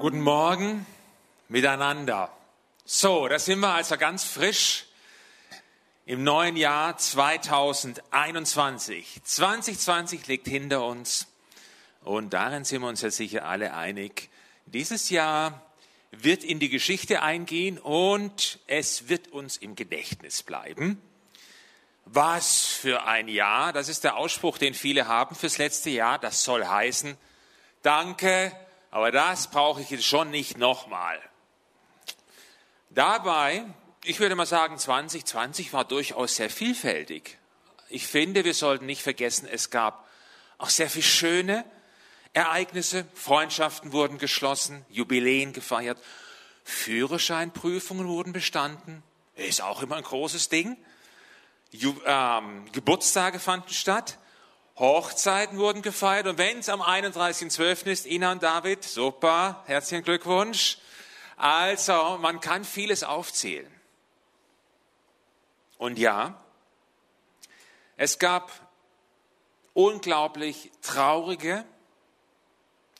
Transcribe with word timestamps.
Guten 0.00 0.22
Morgen 0.22 0.84
miteinander. 1.48 2.32
So, 2.86 3.28
da 3.28 3.38
sind 3.38 3.60
wir 3.60 3.74
also 3.74 3.98
ganz 3.98 4.24
frisch 4.24 4.86
im 6.06 6.24
neuen 6.24 6.56
Jahr 6.56 6.96
2021. 6.96 9.20
2020 9.22 10.26
liegt 10.26 10.48
hinter 10.48 10.86
uns 10.86 11.26
und 12.02 12.32
darin 12.32 12.64
sind 12.64 12.80
wir 12.80 12.88
uns 12.88 13.02
ja 13.02 13.10
sicher 13.10 13.44
alle 13.44 13.74
einig. 13.74 14.30
Dieses 14.64 15.10
Jahr 15.10 15.60
wird 16.12 16.44
in 16.44 16.60
die 16.60 16.70
Geschichte 16.70 17.20
eingehen 17.20 17.76
und 17.76 18.58
es 18.68 19.10
wird 19.10 19.28
uns 19.28 19.58
im 19.58 19.74
Gedächtnis 19.74 20.42
bleiben. 20.42 20.98
Was 22.06 22.64
für 22.64 23.02
ein 23.02 23.28
Jahr, 23.28 23.74
das 23.74 23.90
ist 23.90 24.04
der 24.04 24.16
Ausspruch, 24.16 24.56
den 24.56 24.72
viele 24.72 25.08
haben 25.08 25.36
fürs 25.36 25.58
letzte 25.58 25.90
Jahr. 25.90 26.18
Das 26.18 26.42
soll 26.42 26.64
heißen, 26.64 27.18
danke, 27.82 28.50
aber 28.90 29.10
das 29.12 29.50
brauche 29.50 29.80
ich 29.80 29.90
jetzt 29.90 30.04
schon 30.04 30.30
nicht 30.30 30.58
nochmal. 30.58 31.20
Dabei, 32.90 33.64
ich 34.04 34.18
würde 34.18 34.34
mal 34.34 34.46
sagen, 34.46 34.78
2020 34.78 35.72
war 35.72 35.84
durchaus 35.84 36.36
sehr 36.36 36.50
vielfältig. 36.50 37.38
Ich 37.88 38.06
finde, 38.06 38.44
wir 38.44 38.54
sollten 38.54 38.86
nicht 38.86 39.02
vergessen, 39.02 39.48
es 39.50 39.70
gab 39.70 40.08
auch 40.58 40.70
sehr 40.70 40.90
viel 40.90 41.02
schöne 41.02 41.64
Ereignisse. 42.32 43.06
Freundschaften 43.14 43.92
wurden 43.92 44.18
geschlossen, 44.18 44.84
Jubiläen 44.88 45.52
gefeiert, 45.52 45.98
Führerscheinprüfungen 46.64 48.06
wurden 48.06 48.32
bestanden. 48.32 49.02
Ist 49.34 49.62
auch 49.62 49.82
immer 49.82 49.96
ein 49.96 50.02
großes 50.02 50.48
Ding. 50.48 50.76
Ju 51.70 51.94
ähm, 52.04 52.66
Geburtstage 52.72 53.38
fanden 53.38 53.72
statt. 53.72 54.18
Hochzeiten 54.78 55.58
wurden 55.58 55.82
gefeiert 55.82 56.26
und 56.26 56.38
wenn 56.38 56.58
es 56.58 56.68
am 56.68 56.80
31.12. 56.80 57.86
ist, 57.86 58.06
Ina 58.06 58.32
und 58.32 58.42
David, 58.42 58.82
super, 58.84 59.62
herzlichen 59.66 60.04
Glückwunsch. 60.04 60.78
Also, 61.36 62.18
man 62.20 62.40
kann 62.40 62.64
vieles 62.64 63.02
aufzählen. 63.02 63.70
Und 65.78 65.98
ja, 65.98 66.42
es 67.96 68.18
gab 68.18 68.52
unglaublich 69.72 70.70
traurige, 70.82 71.64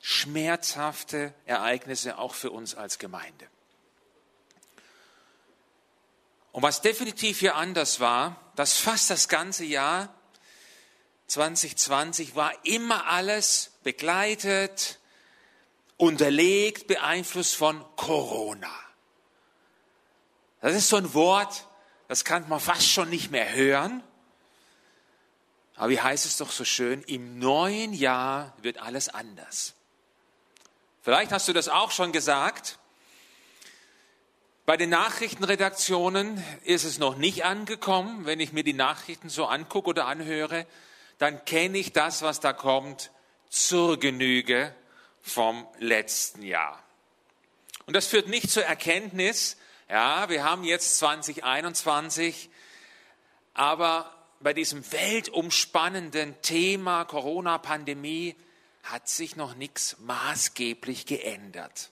schmerzhafte 0.01 1.35
Ereignisse 1.45 2.19
auch 2.19 2.35
für 2.35 2.51
uns 2.51 2.75
als 2.75 2.99
Gemeinde. 2.99 3.47
Und 6.53 6.63
was 6.63 6.81
definitiv 6.81 7.41
hier 7.41 7.57
anders 7.57 8.01
war, 8.01 8.37
dass 8.57 8.79
fast 8.79 9.11
das 9.11 9.29
ganze 9.29 9.65
Jahr 9.65 10.13
2020 11.31 12.35
war 12.35 12.53
immer 12.65 13.07
alles 13.07 13.71
begleitet, 13.85 14.99
unterlegt, 15.97 16.89
beeinflusst 16.89 17.55
von 17.55 17.85
Corona. 17.95 18.71
Das 20.61 20.75
ist 20.75 20.89
so 20.89 20.97
ein 20.97 21.15
Wort, 21.15 21.67
das 22.09 22.25
kann 22.25 22.49
man 22.49 22.59
fast 22.59 22.89
schon 22.89 23.11
nicht 23.11 23.31
mehr 23.31 23.55
hören. 23.55 24.03
Aber 25.77 25.91
wie 25.91 26.01
heißt 26.01 26.27
es 26.27 26.37
doch 26.37 26.51
so 26.51 26.65
schön, 26.65 27.03
im 27.05 27.39
neuen 27.39 27.95
Jahr 27.95 28.53
wird 28.61 28.79
alles 28.79 29.09
anders. 29.09 29.75
Vielleicht 31.03 31.31
hast 31.31 31.47
du 31.47 31.53
das 31.53 31.69
auch 31.69 31.93
schon 31.93 32.11
gesagt. 32.11 32.79
Bei 34.67 34.77
den 34.77 34.91
Nachrichtenredaktionen 34.91 36.43
ist 36.65 36.85
es 36.85 36.99
noch 36.99 37.17
nicht 37.17 37.45
angekommen. 37.45 38.27
Wenn 38.27 38.41
ich 38.41 38.53
mir 38.53 38.65
die 38.65 38.73
Nachrichten 38.73 39.29
so 39.29 39.47
angucke 39.47 39.91
oder 39.91 40.07
anhöre, 40.07 40.67
dann 41.21 41.45
kenne 41.45 41.77
ich 41.77 41.93
das, 41.93 42.23
was 42.23 42.41
da 42.41 42.55
kommt, 42.55 43.11
zur 43.51 44.01
Genüge 44.01 44.75
vom 45.21 45.69
letzten 45.79 46.43
Jahr. 46.43 46.83
Und 47.85 47.95
das 47.95 48.07
führt 48.07 48.29
nicht 48.29 48.51
zur 48.51 48.65
Erkenntnis, 48.65 49.59
ja, 49.91 50.31
wir 50.31 50.45
haben 50.45 50.65
jetzt 50.65 50.99
2021, 50.99 52.49
aber 53.53 54.15
bei 54.41 54.55
diesem 54.55 54.91
weltumspannenden 54.93 56.41
Thema 56.41 57.05
Corona-Pandemie 57.05 58.35
hat 58.83 59.07
sich 59.09 59.37
noch 59.37 59.55
nichts 59.57 59.99
maßgeblich 59.99 61.05
geändert. 61.05 61.91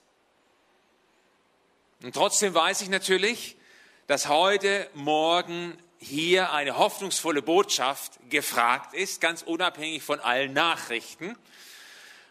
Und 2.01 2.15
trotzdem 2.15 2.55
weiß 2.55 2.81
ich 2.81 2.89
natürlich, 2.89 3.57
dass 4.07 4.27
heute, 4.27 4.89
morgen 4.95 5.77
hier 5.99 6.53
eine 6.53 6.77
hoffnungsvolle 6.77 7.41
Botschaft 7.41 8.19
gefragt 8.29 8.93
ist, 8.93 9.21
ganz 9.21 9.41
unabhängig 9.41 10.01
von 10.01 10.19
allen 10.19 10.53
Nachrichten. 10.53 11.37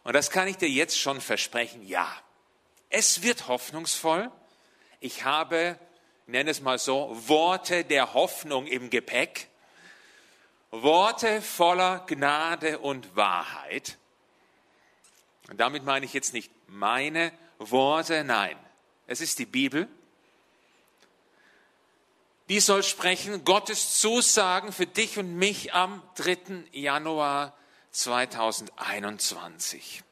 Und 0.05 0.15
das 0.15 0.31
kann 0.31 0.49
ich 0.49 0.57
dir 0.57 0.69
jetzt 0.69 0.99
schon 0.99 1.21
versprechen, 1.21 1.87
ja. 1.87 2.11
Es 2.89 3.23
wird 3.23 3.47
hoffnungsvoll. 3.49 4.31
Ich 5.01 5.25
habe, 5.25 5.79
nenne 6.27 6.51
es 6.51 6.61
mal 6.61 6.79
so, 6.79 7.15
Worte 7.27 7.85
der 7.85 8.15
Hoffnung 8.15 8.67
im 8.67 8.89
Gepäck. 8.89 9.49
Worte 10.71 11.43
voller 11.43 12.05
Gnade 12.07 12.79
und 12.79 13.17
Wahrheit. 13.17 13.99
Und 15.51 15.59
damit 15.61 15.85
meine 15.85 16.07
ich 16.07 16.13
jetzt 16.13 16.33
nicht 16.33 16.51
meine 16.67 17.33
Worte, 17.59 18.25
nein. 18.25 18.57
Es 19.07 19.21
ist 19.21 19.39
die 19.39 19.47
Bibel 19.47 19.89
die 22.49 22.61
soll 22.61 22.83
sprechen 22.83 23.45
Gottes 23.45 24.01
Zusagen 24.01 24.73
für 24.73 24.87
dich 24.87 25.19
und 25.19 25.35
mich 25.35 25.75
am 25.75 26.03
3. 26.17 26.65
Januar 26.73 27.55
2021. 27.91 30.03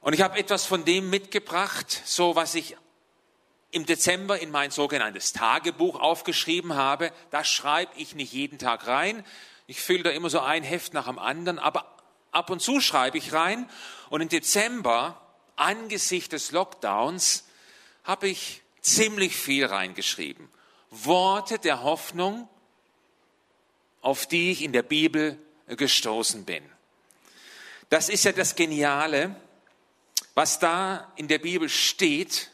Und 0.00 0.12
ich 0.12 0.22
habe 0.22 0.38
etwas 0.38 0.66
von 0.66 0.84
dem 0.84 1.10
mitgebracht, 1.10 2.02
so 2.04 2.34
was 2.34 2.56
ich 2.56 2.76
im 3.70 3.86
Dezember 3.86 4.38
in 4.38 4.50
mein 4.50 4.70
sogenanntes 4.70 5.32
Tagebuch 5.32 5.98
aufgeschrieben 6.00 6.74
habe. 6.74 7.12
Da 7.30 7.44
schreibe 7.44 7.92
ich 7.96 8.14
nicht 8.14 8.32
jeden 8.32 8.58
Tag 8.58 8.86
rein. 8.86 9.24
Ich 9.66 9.80
fülle 9.80 10.04
da 10.04 10.10
immer 10.10 10.30
so 10.30 10.40
ein 10.40 10.62
Heft 10.62 10.94
nach 10.94 11.06
dem 11.06 11.18
anderen, 11.18 11.58
aber 11.58 11.96
ab 12.30 12.50
und 12.50 12.60
zu 12.60 12.80
schreibe 12.80 13.18
ich 13.18 13.32
rein. 13.32 13.68
Und 14.08 14.22
im 14.22 14.28
Dezember, 14.28 15.20
angesichts 15.56 16.30
des 16.30 16.52
Lockdowns, 16.52 17.44
habe 18.04 18.28
ich 18.28 18.62
ziemlich 18.86 19.36
viel 19.36 19.66
reingeschrieben. 19.66 20.48
Worte 20.90 21.58
der 21.58 21.82
Hoffnung, 21.82 22.48
auf 24.00 24.26
die 24.26 24.52
ich 24.52 24.62
in 24.62 24.72
der 24.72 24.82
Bibel 24.82 25.38
gestoßen 25.66 26.44
bin. 26.44 26.62
Das 27.88 28.08
ist 28.08 28.24
ja 28.24 28.32
das 28.32 28.54
Geniale, 28.54 29.34
was 30.34 30.58
da 30.58 31.12
in 31.16 31.28
der 31.28 31.38
Bibel 31.38 31.68
steht, 31.68 32.50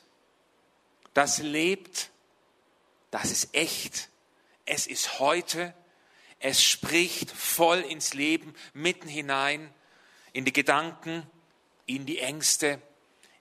das 1.14 1.38
lebt, 1.38 2.10
das 3.10 3.30
ist 3.30 3.54
echt, 3.54 4.08
es 4.64 4.86
ist 4.86 5.18
heute, 5.18 5.74
es 6.38 6.62
spricht 6.62 7.30
voll 7.30 7.80
ins 7.80 8.14
Leben, 8.14 8.54
mitten 8.72 9.08
hinein, 9.08 9.72
in 10.32 10.44
die 10.44 10.52
Gedanken, 10.52 11.26
in 11.84 12.06
die 12.06 12.20
Ängste, 12.20 12.80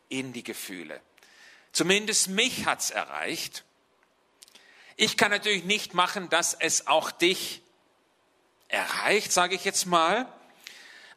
in 0.10 0.34
die 0.34 0.44
Gefühle. 0.44 1.00
Zumindest 1.72 2.30
mich 2.30 2.66
hat's 2.66 2.90
erreicht. 2.90 3.64
Ich 4.98 5.18
kann 5.18 5.32
natürlich 5.32 5.64
nicht 5.64 5.94
machen, 5.94 6.30
dass 6.30 6.54
es 6.54 6.88
auch 6.88 7.12
dich 7.12 7.62
erreicht, 8.68 9.32
sage 9.32 9.56
ich 9.56 9.64
jetzt 9.64 9.86
mal. 9.86 10.32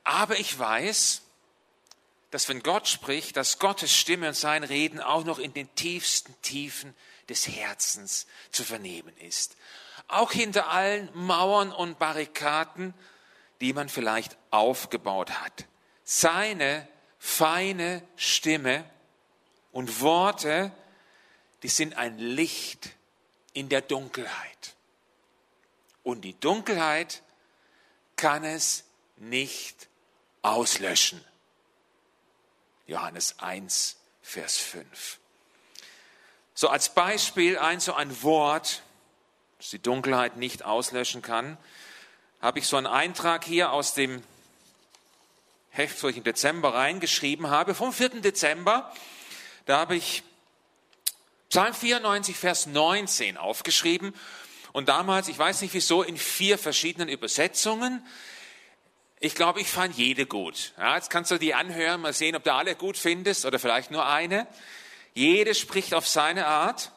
Aber 0.04 0.38
ich 0.38 0.58
weiß, 0.58 1.22
dass 2.30 2.48
wenn 2.48 2.62
Gott 2.62 2.88
spricht, 2.88 3.36
dass 3.36 3.58
Gottes 3.58 3.94
Stimme 3.94 4.28
und 4.28 4.34
sein 4.34 4.64
Reden 4.64 5.00
auch 5.00 5.24
noch 5.24 5.38
in 5.38 5.54
den 5.54 5.72
tiefsten 5.74 6.34
Tiefen 6.42 6.94
des 7.28 7.48
Herzens 7.48 8.26
zu 8.50 8.64
vernehmen 8.64 9.16
ist. 9.18 9.56
Auch 10.08 10.32
hinter 10.32 10.68
allen 10.68 11.08
Mauern 11.14 11.72
und 11.72 11.98
Barrikaden, 11.98 12.92
die 13.60 13.72
man 13.72 13.88
vielleicht 13.88 14.36
aufgebaut 14.50 15.30
hat. 15.30 15.66
Seine 16.04 16.86
feine 17.18 18.02
Stimme 18.16 18.84
und 19.74 20.00
Worte, 20.00 20.70
die 21.64 21.68
sind 21.68 21.96
ein 21.96 22.16
Licht 22.18 22.90
in 23.52 23.68
der 23.68 23.80
Dunkelheit. 23.80 24.74
Und 26.04 26.22
die 26.22 26.38
Dunkelheit 26.38 27.22
kann 28.14 28.44
es 28.44 28.84
nicht 29.16 29.88
auslöschen. 30.42 31.22
Johannes 32.86 33.40
1, 33.40 33.96
Vers 34.22 34.58
5. 34.58 35.18
So 36.54 36.68
als 36.68 36.90
Beispiel 36.90 37.58
ein 37.58 37.80
so 37.80 37.94
ein 37.94 38.22
Wort, 38.22 38.82
das 39.58 39.70
die 39.70 39.80
Dunkelheit 39.80 40.36
nicht 40.36 40.64
auslöschen 40.64 41.20
kann, 41.20 41.58
habe 42.40 42.60
ich 42.60 42.68
so 42.68 42.76
einen 42.76 42.86
Eintrag 42.86 43.44
hier 43.44 43.72
aus 43.72 43.94
dem 43.94 44.22
Heft, 45.70 46.00
wo 46.04 46.08
ich 46.08 46.16
im 46.16 46.22
Dezember 46.22 46.74
reingeschrieben 46.74 47.50
habe, 47.50 47.74
vom 47.74 47.92
4. 47.92 48.20
Dezember. 48.20 48.94
Da 49.66 49.78
habe 49.78 49.96
ich 49.96 50.22
Psalm 51.48 51.72
94, 51.72 52.36
Vers 52.36 52.66
19 52.66 53.36
aufgeschrieben. 53.36 54.14
Und 54.72 54.88
damals, 54.88 55.28
ich 55.28 55.38
weiß 55.38 55.62
nicht 55.62 55.72
wieso, 55.72 56.02
in 56.02 56.18
vier 56.18 56.58
verschiedenen 56.58 57.08
Übersetzungen. 57.08 58.04
Ich 59.20 59.34
glaube, 59.34 59.60
ich 59.60 59.68
fand 59.68 59.96
jede 59.96 60.26
gut. 60.26 60.72
Ja, 60.76 60.96
jetzt 60.96 61.10
kannst 61.10 61.30
du 61.30 61.38
die 61.38 61.54
anhören, 61.54 62.00
mal 62.00 62.12
sehen, 62.12 62.36
ob 62.36 62.44
du 62.44 62.52
alle 62.52 62.74
gut 62.74 62.98
findest 62.98 63.46
oder 63.46 63.58
vielleicht 63.58 63.90
nur 63.90 64.06
eine. 64.06 64.46
Jede 65.14 65.54
spricht 65.54 65.94
auf 65.94 66.06
seine 66.06 66.46
Art. 66.46 66.90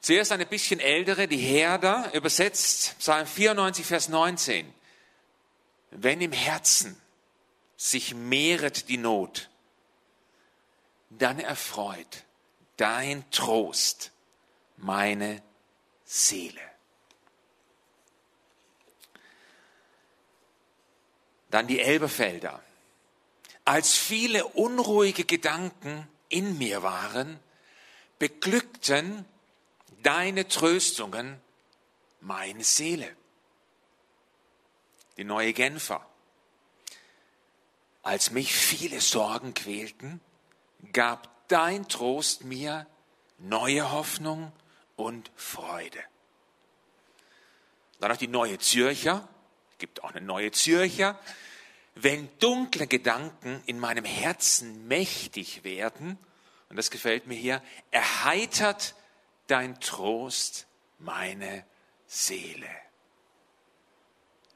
Zuerst 0.00 0.32
eine 0.32 0.44
bisschen 0.44 0.80
ältere, 0.80 1.28
die 1.28 1.38
Herder, 1.38 2.10
übersetzt 2.12 2.98
Psalm 2.98 3.26
94, 3.26 3.86
Vers 3.86 4.08
19. 4.08 4.74
Wenn 5.92 6.20
im 6.20 6.32
Herzen 6.32 7.00
sich 7.76 8.14
mehret 8.14 8.88
die 8.88 8.98
Not, 8.98 9.48
dann 11.18 11.38
erfreut 11.38 12.24
dein 12.76 13.28
Trost 13.30 14.12
meine 14.76 15.42
Seele. 16.04 16.60
Dann 21.50 21.66
die 21.66 21.80
Elberfelder. 21.80 22.62
Als 23.64 23.96
viele 23.96 24.46
unruhige 24.46 25.24
Gedanken 25.24 26.08
in 26.28 26.58
mir 26.58 26.82
waren, 26.82 27.38
beglückten 28.18 29.24
deine 30.02 30.48
Tröstungen 30.48 31.40
meine 32.20 32.64
Seele. 32.64 33.14
Die 35.16 35.24
neue 35.24 35.52
Genfer. 35.52 36.04
Als 38.02 38.30
mich 38.30 38.54
viele 38.54 39.00
Sorgen 39.00 39.54
quälten, 39.54 40.20
gab 40.92 41.48
dein 41.48 41.88
Trost 41.88 42.44
mir 42.44 42.86
neue 43.38 43.92
Hoffnung 43.92 44.52
und 44.96 45.30
Freude. 45.36 46.00
Dann 48.00 48.10
noch 48.10 48.18
die 48.18 48.28
neue 48.28 48.58
Zürcher, 48.58 49.28
gibt 49.82 50.04
auch 50.04 50.12
eine 50.12 50.24
neue 50.24 50.52
Zürcher. 50.52 51.18
Wenn 51.96 52.28
dunkle 52.38 52.86
Gedanken 52.86 53.62
in 53.66 53.78
meinem 53.78 54.04
Herzen 54.04 54.86
mächtig 54.86 55.64
werden, 55.64 56.18
und 56.70 56.76
das 56.76 56.90
gefällt 56.90 57.26
mir 57.26 57.34
hier, 57.34 57.60
erheitert 57.90 58.94
dein 59.48 59.78
Trost 59.80 60.66
meine 60.98 61.66
Seele. 62.06 62.70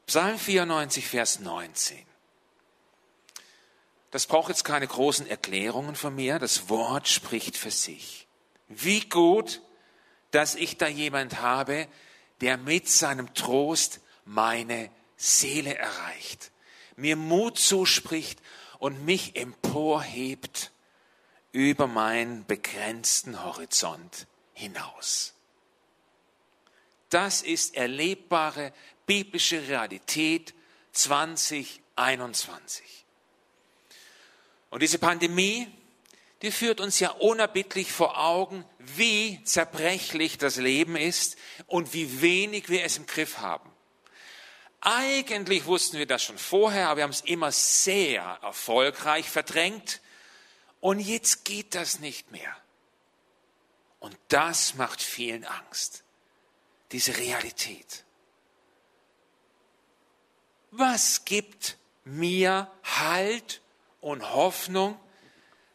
Psalm 0.07 0.39
94, 0.39 1.05
Vers 1.05 1.41
19. 1.41 2.06
Das 4.11 4.25
braucht 4.25 4.49
jetzt 4.49 4.63
keine 4.63 4.87
großen 4.87 5.27
Erklärungen 5.27 5.95
von 5.95 6.15
mir. 6.15 6.39
Das 6.39 6.69
Wort 6.69 7.07
spricht 7.07 7.57
für 7.57 7.71
sich. 7.71 8.27
Wie 8.67 9.01
gut, 9.01 9.61
dass 10.31 10.55
ich 10.55 10.77
da 10.77 10.87
jemand 10.87 11.41
habe, 11.41 11.87
der 12.41 12.57
mit 12.57 12.89
seinem 12.89 13.33
Trost 13.33 14.01
meine 14.25 14.89
Seele 15.15 15.75
erreicht, 15.75 16.51
mir 16.95 17.15
Mut 17.15 17.57
zuspricht 17.57 18.41
und 18.79 19.05
mich 19.05 19.35
emporhebt 19.35 20.71
über 21.51 21.87
meinen 21.87 22.45
begrenzten 22.45 23.43
Horizont 23.43 24.27
hinaus. 24.53 25.33
Das 27.09 27.41
ist 27.41 27.75
erlebbare 27.75 28.73
biblische 29.05 29.67
Realität 29.67 30.53
2021. 30.91 33.06
Und 34.69 34.81
diese 34.81 34.99
Pandemie, 34.99 35.67
die 36.41 36.51
führt 36.51 36.79
uns 36.79 36.99
ja 36.99 37.09
unerbittlich 37.11 37.91
vor 37.91 38.19
Augen, 38.19 38.65
wie 38.79 39.43
zerbrechlich 39.43 40.37
das 40.37 40.57
Leben 40.57 40.95
ist 40.95 41.37
und 41.65 41.93
wie 41.93 42.21
wenig 42.21 42.69
wir 42.69 42.83
es 42.83 42.97
im 42.97 43.07
Griff 43.07 43.39
haben. 43.39 43.71
Eigentlich 44.81 45.65
wussten 45.65 45.97
wir 45.97 46.05
das 46.05 46.23
schon 46.23 46.37
vorher, 46.37 46.89
aber 46.89 46.97
wir 46.97 47.03
haben 47.03 47.11
es 47.11 47.21
immer 47.21 47.51
sehr 47.51 48.21
erfolgreich 48.41 49.29
verdrängt. 49.29 50.01
Und 50.79 50.99
jetzt 50.99 51.43
geht 51.43 51.73
das 51.73 51.99
nicht 51.99 52.31
mehr. 52.31 52.55
Und 53.99 54.15
das 54.27 54.75
macht 54.75 55.01
vielen 55.01 55.43
Angst. 55.43 56.03
Diese 56.91 57.17
Realität. 57.17 58.05
Was 60.71 61.25
gibt 61.25 61.77
mir 62.05 62.71
Halt 62.83 63.61
und 64.01 64.33
Hoffnung, 64.33 64.99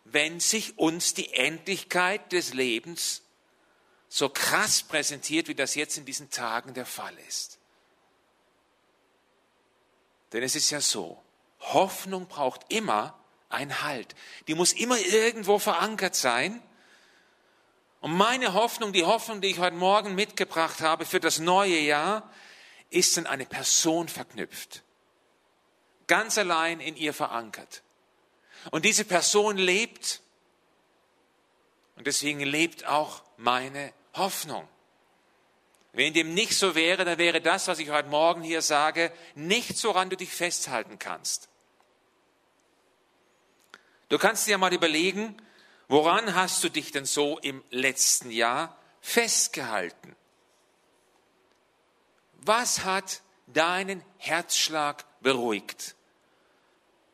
wenn 0.04 0.40
sich 0.40 0.78
uns 0.78 1.14
die 1.14 1.32
Endlichkeit 1.32 2.32
des 2.32 2.54
Lebens 2.54 3.22
so 4.08 4.28
krass 4.28 4.82
präsentiert, 4.82 5.48
wie 5.48 5.54
das 5.54 5.74
jetzt 5.74 5.96
in 5.96 6.04
diesen 6.04 6.30
Tagen 6.30 6.74
der 6.74 6.86
Fall 6.86 7.16
ist. 7.28 7.58
Denn 10.32 10.42
es 10.42 10.54
ist 10.54 10.70
ja 10.70 10.80
so, 10.80 11.22
Hoffnung 11.60 12.26
braucht 12.26 12.72
immer 12.72 13.18
einen 13.48 13.82
Halt. 13.82 14.14
Die 14.48 14.54
muss 14.54 14.72
immer 14.72 14.98
irgendwo 14.98 15.58
verankert 15.58 16.14
sein. 16.14 16.62
Und 18.00 18.16
meine 18.16 18.54
Hoffnung, 18.54 18.92
die 18.92 19.04
Hoffnung, 19.04 19.40
die 19.40 19.48
ich 19.48 19.58
heute 19.58 19.76
Morgen 19.76 20.14
mitgebracht 20.14 20.80
habe 20.80 21.06
für 21.06 21.20
das 21.20 21.38
neue 21.38 21.78
Jahr, 21.78 22.30
ist 22.90 23.16
an 23.16 23.26
eine 23.26 23.46
Person 23.46 24.08
verknüpft. 24.08 24.82
Ganz 26.06 26.36
allein 26.36 26.80
in 26.80 26.96
ihr 26.96 27.14
verankert. 27.14 27.82
Und 28.70 28.84
diese 28.84 29.04
Person 29.04 29.56
lebt. 29.56 30.20
Und 31.96 32.06
deswegen 32.06 32.40
lebt 32.40 32.86
auch 32.86 33.22
meine 33.36 33.92
Hoffnung. 34.14 34.68
Wenn 35.92 36.14
dem 36.14 36.32
nicht 36.32 36.56
so 36.56 36.74
wäre, 36.74 37.04
dann 37.04 37.18
wäre 37.18 37.42
das, 37.42 37.68
was 37.68 37.78
ich 37.78 37.90
heute 37.90 38.08
Morgen 38.08 38.42
hier 38.42 38.62
sage, 38.62 39.12
nichts, 39.34 39.84
woran 39.84 40.08
du 40.08 40.16
dich 40.16 40.30
festhalten 40.30 40.98
kannst. 40.98 41.48
Du 44.08 44.18
kannst 44.18 44.46
dir 44.46 44.56
mal 44.56 44.72
überlegen, 44.72 45.36
woran 45.88 46.34
hast 46.34 46.64
du 46.64 46.70
dich 46.70 46.92
denn 46.92 47.04
so 47.04 47.38
im 47.38 47.62
letzten 47.70 48.30
Jahr 48.30 48.78
festgehalten? 49.00 50.16
Was 52.40 52.84
hat 52.84 53.20
deinen 53.46 54.02
Herzschlag 54.16 55.04
beruhigt? 55.20 55.94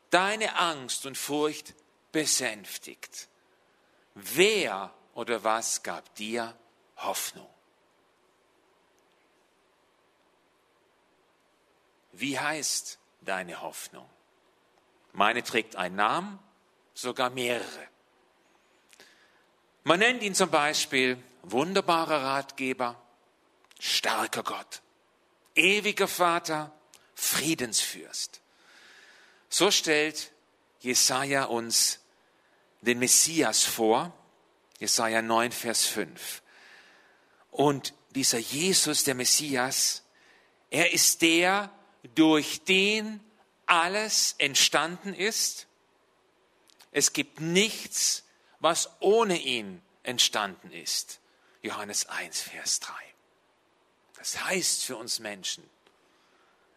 Deine 0.09 0.57
Angst 0.57 1.05
und 1.05 1.17
Furcht 1.17 1.73
besänftigt. 2.11 3.27
Wer 4.15 4.93
oder 5.13 5.43
was 5.43 5.83
gab 5.83 6.13
dir 6.15 6.55
Hoffnung? 6.97 7.49
Wie 12.11 12.39
heißt 12.39 12.99
deine 13.21 13.61
Hoffnung? 13.61 14.09
Meine 15.13 15.43
trägt 15.43 15.75
einen 15.75 15.95
Namen, 15.95 16.39
sogar 16.93 17.29
mehrere. 17.29 17.87
Man 19.83 19.99
nennt 19.99 20.21
ihn 20.21 20.35
zum 20.35 20.51
Beispiel 20.51 21.21
wunderbarer 21.43 22.21
Ratgeber, 22.23 23.01
starker 23.79 24.43
Gott, 24.43 24.81
ewiger 25.55 26.07
Vater, 26.07 26.71
Friedensfürst. 27.15 28.41
So 29.49 29.71
stellt 29.71 30.31
Jesaja 30.79 31.45
uns 31.45 31.99
den 32.81 32.99
Messias 32.99 33.63
vor, 33.63 34.13
Jesaja 34.79 35.21
9, 35.21 35.51
Vers 35.51 35.85
5. 35.85 36.41
Und 37.51 37.93
dieser 38.11 38.37
Jesus, 38.37 39.03
der 39.03 39.15
Messias, 39.15 40.03
er 40.69 40.93
ist 40.93 41.21
der, 41.21 41.71
durch 42.15 42.63
den 42.63 43.19
alles 43.65 44.35
entstanden 44.37 45.13
ist. 45.13 45.67
Es 46.91 47.13
gibt 47.13 47.41
nichts, 47.41 48.23
was 48.59 48.89
ohne 48.99 49.37
ihn 49.37 49.81
entstanden 50.03 50.71
ist. 50.71 51.19
Johannes 51.61 52.07
1, 52.07 52.41
Vers 52.41 52.79
3. 52.79 52.93
Das 54.17 54.43
heißt 54.43 54.85
für 54.85 54.95
uns 54.97 55.19
Menschen, 55.19 55.63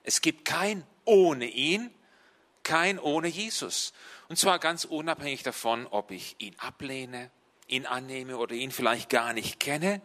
es 0.05 0.21
gibt 0.21 0.45
kein 0.45 0.87
ohne 1.05 1.47
ihn, 1.47 1.93
kein 2.65 2.99
ohne 2.99 3.29
Jesus. 3.29 3.93
Und 4.29 4.37
zwar 4.37 4.59
ganz 4.59 4.85
unabhängig 4.85 5.43
davon, 5.43 5.87
ob 5.87 6.11
ich 6.11 6.37
ihn 6.39 6.55
ablehne, 6.59 7.31
ihn 7.67 7.87
annehme 7.87 8.37
oder 8.37 8.55
ihn 8.55 8.71
vielleicht 8.71 9.11
gar 9.11 9.33
nicht 9.33 9.61
kenne. 9.61 10.01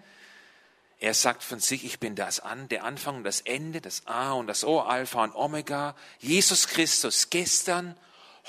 Er 1.00 1.14
sagt 1.14 1.44
von 1.44 1.60
sich, 1.60 1.86
ich 1.86 2.00
bin 2.00 2.16
das 2.16 2.40
an, 2.40 2.70
der 2.70 2.84
Anfang 2.84 3.18
und 3.18 3.24
das 3.24 3.42
Ende, 3.42 3.82
das 3.82 4.08
A 4.08 4.32
und 4.34 4.48
das 4.48 4.64
O, 4.64 4.80
Alpha 4.80 5.24
und 5.24 5.36
Omega. 5.36 5.96
Jesus 6.20 6.68
Christus 6.68 7.30
gestern, 7.30 7.96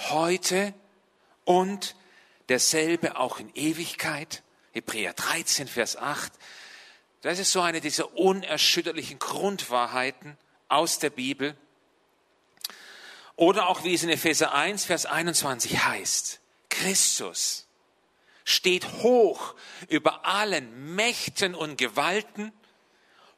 heute 0.09 0.73
und 1.45 1.95
derselbe 2.49 3.19
auch 3.19 3.39
in 3.39 3.51
Ewigkeit. 3.55 4.43
Hebräer 4.73 5.13
13, 5.13 5.69
Vers 5.69 5.97
8. 5.97 6.33
Das 7.21 7.39
ist 7.39 7.53
so 7.53 7.61
eine 7.61 7.81
dieser 7.81 8.17
unerschütterlichen 8.17 9.19
Grundwahrheiten 9.19 10.39
aus 10.69 10.99
der 10.99 11.11
Bibel. 11.11 11.57
Oder 13.39 13.69
auch 13.69 13.85
wie 13.85 13.95
es 13.95 14.03
in 14.03 14.09
Epheser 14.09 14.53
1, 14.53 14.85
Vers 14.85 15.07
21 15.07 15.85
heißt, 15.85 16.41
Christus 16.71 17.69
steht 18.43 18.85
hoch 18.95 19.55
über 19.87 20.27
allen 20.27 20.97
Mächten 20.97 21.55
und 21.55 21.79
Gewalten, 21.79 22.53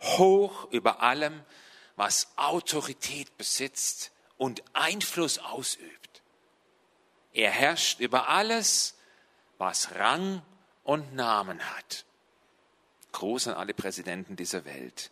hoch 0.01 0.67
über 0.71 1.03
allem, 1.03 1.43
was 1.97 2.29
Autorität 2.37 3.37
besitzt 3.37 4.11
und 4.39 4.63
Einfluss 4.73 5.39
ausübt. 5.39 6.23
Er 7.35 7.51
herrscht 7.51 8.01
über 8.01 8.31
alles, 8.31 8.95
was 9.59 9.95
Rang 9.97 10.41
und 10.83 11.13
Namen 11.13 11.61
hat. 11.61 12.07
Groß 13.13 13.49
an 13.49 13.55
alle 13.55 13.75
Präsidenten 13.75 14.35
dieser 14.35 14.65
Welt. 14.65 15.11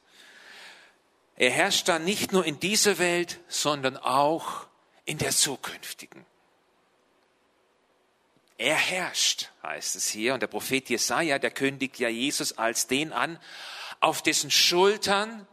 Er 1.36 1.50
herrscht 1.50 1.88
dann 1.88 2.06
nicht 2.06 2.32
nur 2.32 2.46
in 2.46 2.58
dieser 2.58 2.96
Welt, 2.96 3.38
sondern 3.48 3.98
auch 3.98 4.67
in 5.08 5.16
der 5.16 5.30
zukünftigen. 5.30 6.26
Er 8.58 8.74
herrscht, 8.74 9.50
heißt 9.62 9.96
es 9.96 10.06
hier. 10.06 10.34
Und 10.34 10.40
der 10.40 10.48
Prophet 10.48 10.90
Jesaja, 10.90 11.38
der 11.38 11.50
kündigt 11.50 11.98
ja 11.98 12.10
Jesus 12.10 12.58
als 12.58 12.88
den 12.88 13.14
an, 13.14 13.40
auf 14.00 14.20
dessen 14.20 14.50
Schultern, 14.50 15.48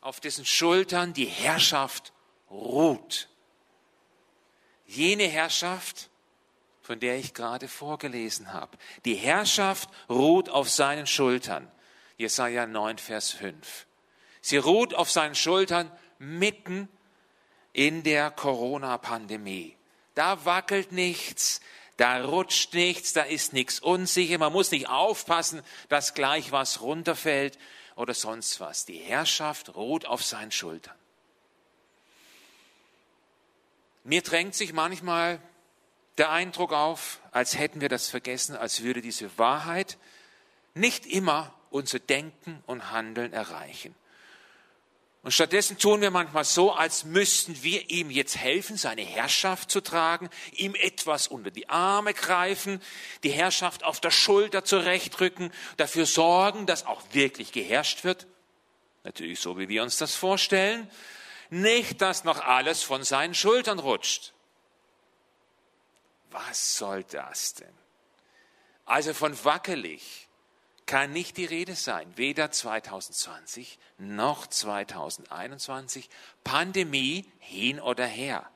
auf 0.00 0.20
dessen 0.20 0.46
Schultern 0.46 1.12
die 1.12 1.26
Herrschaft 1.26 2.14
ruht. 2.50 3.28
Jene 4.86 5.24
Herrschaft, 5.24 6.08
von 6.80 6.98
der 6.98 7.18
ich 7.18 7.34
gerade 7.34 7.68
vorgelesen 7.68 8.54
habe. 8.54 8.78
Die 9.04 9.16
Herrschaft 9.16 9.90
ruht 10.08 10.48
auf 10.48 10.70
seinen 10.70 11.06
Schultern. 11.06 11.70
Jesaja 12.16 12.66
9, 12.66 12.96
Vers 12.96 13.32
5. 13.32 13.86
Sie 14.40 14.56
ruht 14.56 14.94
auf 14.94 15.10
seinen 15.10 15.34
Schultern 15.34 15.92
mitten 16.18 16.88
in 17.76 18.02
der 18.02 18.30
Corona-Pandemie. 18.30 19.76
Da 20.14 20.46
wackelt 20.46 20.92
nichts, 20.92 21.60
da 21.98 22.24
rutscht 22.24 22.72
nichts, 22.72 23.12
da 23.12 23.22
ist 23.22 23.52
nichts 23.52 23.80
unsicher. 23.80 24.38
Man 24.38 24.54
muss 24.54 24.70
nicht 24.70 24.88
aufpassen, 24.88 25.60
dass 25.90 26.14
gleich 26.14 26.52
was 26.52 26.80
runterfällt 26.80 27.58
oder 27.94 28.14
sonst 28.14 28.60
was. 28.60 28.86
Die 28.86 28.96
Herrschaft 28.96 29.74
ruht 29.74 30.06
auf 30.06 30.24
seinen 30.24 30.52
Schultern. 30.52 30.94
Mir 34.04 34.22
drängt 34.22 34.54
sich 34.54 34.72
manchmal 34.72 35.38
der 36.16 36.30
Eindruck 36.30 36.72
auf, 36.72 37.20
als 37.30 37.58
hätten 37.58 37.82
wir 37.82 37.90
das 37.90 38.08
vergessen, 38.08 38.56
als 38.56 38.84
würde 38.84 39.02
diese 39.02 39.36
Wahrheit 39.36 39.98
nicht 40.72 41.04
immer 41.04 41.52
unser 41.68 41.98
Denken 41.98 42.62
und 42.64 42.90
Handeln 42.90 43.34
erreichen. 43.34 43.94
Und 45.26 45.32
stattdessen 45.32 45.76
tun 45.76 46.02
wir 46.02 46.12
manchmal 46.12 46.44
so, 46.44 46.70
als 46.70 47.04
müssten 47.04 47.60
wir 47.64 47.90
ihm 47.90 48.12
jetzt 48.12 48.36
helfen, 48.36 48.76
seine 48.76 49.02
Herrschaft 49.02 49.72
zu 49.72 49.80
tragen, 49.80 50.30
ihm 50.52 50.76
etwas 50.76 51.26
unter 51.26 51.50
die 51.50 51.68
Arme 51.68 52.14
greifen, 52.14 52.80
die 53.24 53.30
Herrschaft 53.30 53.82
auf 53.82 53.98
der 53.98 54.12
Schulter 54.12 54.64
zurechtrücken, 54.64 55.52
dafür 55.78 56.06
sorgen, 56.06 56.66
dass 56.66 56.86
auch 56.86 57.02
wirklich 57.10 57.50
geherrscht 57.50 58.04
wird. 58.04 58.28
Natürlich 59.02 59.40
so, 59.40 59.58
wie 59.58 59.68
wir 59.68 59.82
uns 59.82 59.96
das 59.96 60.14
vorstellen. 60.14 60.88
Nicht, 61.50 62.02
dass 62.02 62.22
noch 62.22 62.38
alles 62.38 62.84
von 62.84 63.02
seinen 63.02 63.34
Schultern 63.34 63.80
rutscht. 63.80 64.32
Was 66.30 66.78
soll 66.78 67.02
das 67.02 67.54
denn? 67.54 67.74
Also 68.84 69.12
von 69.12 69.36
wackelig, 69.44 70.25
kann 70.86 71.12
nicht 71.12 71.36
die 71.36 71.44
Rede 71.44 71.74
sein, 71.74 72.16
weder 72.16 72.50
2020 72.50 73.78
noch 73.98 74.46
2021, 74.46 76.08
Pandemie 76.44 77.30
hin 77.40 77.80
oder 77.80 78.06
her. 78.06 78.48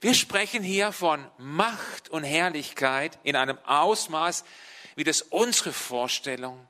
Wir 0.00 0.14
sprechen 0.14 0.62
hier 0.62 0.92
von 0.92 1.24
Macht 1.38 2.08
und 2.08 2.24
Herrlichkeit 2.24 3.18
in 3.22 3.36
einem 3.36 3.58
Ausmaß, 3.64 4.44
wie 4.94 5.04
das 5.04 5.22
unsere 5.22 5.72
Vorstellung 5.72 6.68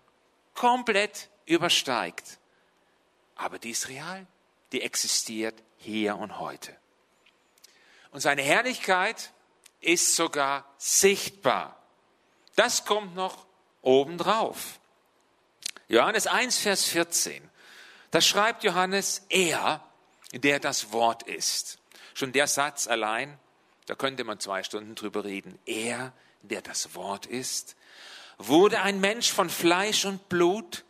komplett 0.54 1.28
übersteigt. 1.46 2.38
Aber 3.34 3.58
die 3.58 3.70
ist 3.70 3.88
real, 3.88 4.26
die 4.72 4.82
existiert 4.82 5.62
hier 5.76 6.16
und 6.16 6.38
heute. 6.38 6.76
Und 8.10 8.20
seine 8.20 8.42
Herrlichkeit 8.42 9.32
ist 9.80 10.16
sogar 10.16 10.64
sichtbar. 10.78 11.77
Das 12.58 12.84
kommt 12.84 13.14
noch 13.14 13.46
obendrauf. 13.82 14.80
Johannes 15.86 16.26
1, 16.26 16.58
Vers 16.58 16.86
14. 16.86 17.48
Da 18.10 18.20
schreibt 18.20 18.64
Johannes, 18.64 19.24
er, 19.28 19.80
der 20.32 20.58
das 20.58 20.90
Wort 20.90 21.22
ist. 21.22 21.78
Schon 22.14 22.32
der 22.32 22.48
Satz 22.48 22.88
allein, 22.88 23.38
da 23.86 23.94
könnte 23.94 24.24
man 24.24 24.40
zwei 24.40 24.64
Stunden 24.64 24.96
drüber 24.96 25.22
reden. 25.22 25.56
Er, 25.66 26.12
der 26.42 26.60
das 26.60 26.96
Wort 26.96 27.26
ist, 27.26 27.76
wurde 28.38 28.82
ein 28.82 28.98
Mensch 28.98 29.30
von 29.30 29.50
Fleisch 29.50 30.04
und 30.04 30.28
Blut 30.28 30.84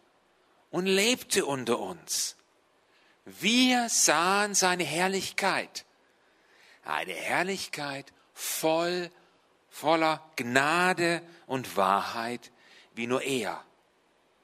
und 0.70 0.86
lebte 0.86 1.44
unter 1.44 1.78
uns. 1.80 2.36
Wir 3.26 3.90
sahen 3.90 4.54
seine 4.54 4.84
Herrlichkeit. 4.84 5.84
Eine 6.82 7.12
Herrlichkeit 7.12 8.10
voll 8.32 9.10
voller 9.78 10.28
Gnade 10.34 11.22
und 11.46 11.76
Wahrheit, 11.76 12.50
wie 12.94 13.06
nur 13.06 13.22
er, 13.22 13.64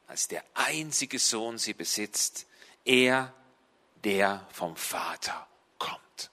als 0.07 0.29
der 0.29 0.45
einzige 0.55 1.19
Sohn 1.19 1.59
sie 1.59 1.75
besitzt, 1.75 2.47
er, 2.85 3.35
der 4.05 4.47
vom 4.53 4.77
Vater 4.77 5.49
kommt. 5.79 6.31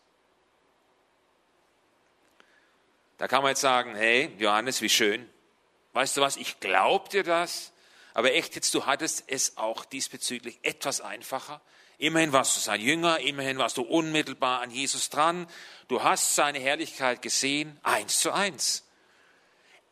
Da 3.17 3.27
kann 3.27 3.41
man 3.41 3.50
jetzt 3.50 3.62
sagen, 3.62 3.96
hey, 3.96 4.36
Johannes, 4.38 4.81
wie 4.81 4.89
schön. 4.89 5.27
Weißt 5.93 6.15
du 6.17 6.22
was, 6.22 6.38
ich 6.38 6.60
glaub 6.60 7.10
dir 7.10 7.24
das, 7.24 7.72
aber 8.13 8.34
echt 8.34 8.55
jetzt, 8.55 8.74
du 8.75 8.86
hattest 8.86 9.24
es 9.27 9.58
auch 9.58 9.84
diesbezüglich 9.84 10.60
etwas 10.62 11.01
einfacher. 11.01 11.60
Immerhin 11.98 12.34
warst 12.34 12.55
du 12.55 12.62
sein 12.62 12.81
Jünger, 12.81 13.20
immerhin 13.20 13.58
warst 13.58 13.77
du 13.77 13.81
unmittelbar 13.81 14.62
an 14.62 14.70
Jesus 14.70 15.10
dran. 15.10 15.48
Du 15.88 16.03
hast 16.03 16.36
seine 16.36 16.60
Herrlichkeit 16.60 17.22
gesehen, 17.22 17.79
eins 17.84 18.20
zu 18.20 18.31
eins. 18.31 18.84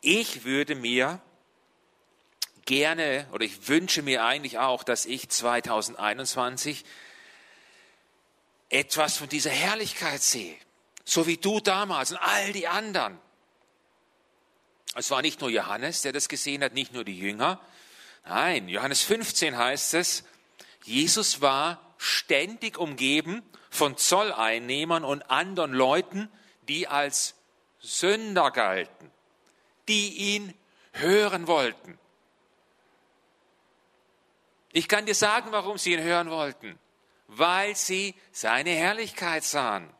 Ich 0.00 0.44
würde 0.44 0.74
mir 0.74 1.20
gerne 2.64 3.26
oder 3.32 3.44
ich 3.44 3.68
wünsche 3.68 4.00
mir 4.00 4.24
eigentlich 4.24 4.58
auch, 4.58 4.82
dass 4.82 5.04
ich 5.04 5.28
2021 5.28 6.84
etwas 8.70 9.18
von 9.18 9.28
dieser 9.28 9.50
Herrlichkeit 9.50 10.22
sehe, 10.22 10.56
so 11.04 11.26
wie 11.26 11.36
du 11.36 11.60
damals 11.60 12.12
und 12.12 12.18
all 12.18 12.52
die 12.52 12.66
anderen. 12.66 13.18
Es 14.94 15.10
war 15.10 15.20
nicht 15.20 15.40
nur 15.40 15.50
Johannes, 15.50 16.02
der 16.02 16.12
das 16.12 16.28
gesehen 16.28 16.64
hat, 16.64 16.72
nicht 16.72 16.94
nur 16.94 17.04
die 17.04 17.18
Jünger. 17.18 17.60
Nein, 18.24 18.68
Johannes 18.68 19.02
15 19.02 19.56
heißt 19.56 19.94
es, 19.94 20.24
Jesus 20.84 21.42
war 21.42 21.94
ständig 21.98 22.78
umgeben 22.78 23.42
von 23.68 23.98
Zolleinnehmern 23.98 25.04
und 25.04 25.30
anderen 25.30 25.72
Leuten, 25.72 26.30
die 26.68 26.88
als 26.88 27.34
Sünder 27.80 28.50
galten 28.50 29.10
die 29.90 30.36
ihn 30.36 30.54
hören 30.92 31.48
wollten. 31.48 31.98
Ich 34.70 34.86
kann 34.86 35.04
dir 35.04 35.16
sagen, 35.16 35.50
warum 35.50 35.78
sie 35.78 35.94
ihn 35.94 36.02
hören 36.02 36.30
wollten. 36.30 36.78
Weil 37.26 37.74
sie 37.74 38.14
seine 38.30 38.70
Herrlichkeit 38.70 39.42
sahen. 39.42 39.92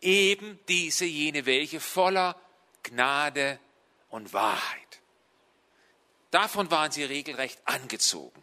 Eben 0.00 0.58
diese 0.68 1.04
jene, 1.04 1.44
welche 1.44 1.80
voller 1.80 2.34
Gnade 2.82 3.58
und 4.08 4.32
Wahrheit. 4.32 5.00
Davon 6.30 6.70
waren 6.70 6.92
sie 6.92 7.04
regelrecht 7.04 7.60
angezogen. 7.66 8.42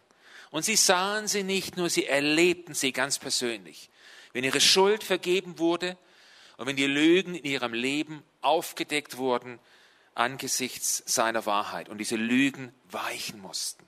Und 0.52 0.64
sie 0.64 0.76
sahen 0.76 1.26
sie 1.26 1.42
nicht 1.42 1.76
nur, 1.76 1.90
sie 1.90 2.06
erlebten 2.06 2.74
sie 2.74 2.92
ganz 2.92 3.18
persönlich. 3.18 3.90
Wenn 4.32 4.44
ihre 4.44 4.60
Schuld 4.60 5.02
vergeben 5.02 5.58
wurde 5.58 5.98
und 6.56 6.68
wenn 6.68 6.76
die 6.76 6.86
Lügen 6.86 7.34
in 7.34 7.44
ihrem 7.44 7.72
Leben 7.72 8.22
aufgedeckt 8.42 9.16
wurden, 9.16 9.58
angesichts 10.14 11.02
seiner 11.06 11.46
Wahrheit 11.46 11.88
und 11.88 11.98
diese 11.98 12.16
Lügen 12.16 12.74
weichen 12.90 13.40
mussten. 13.40 13.84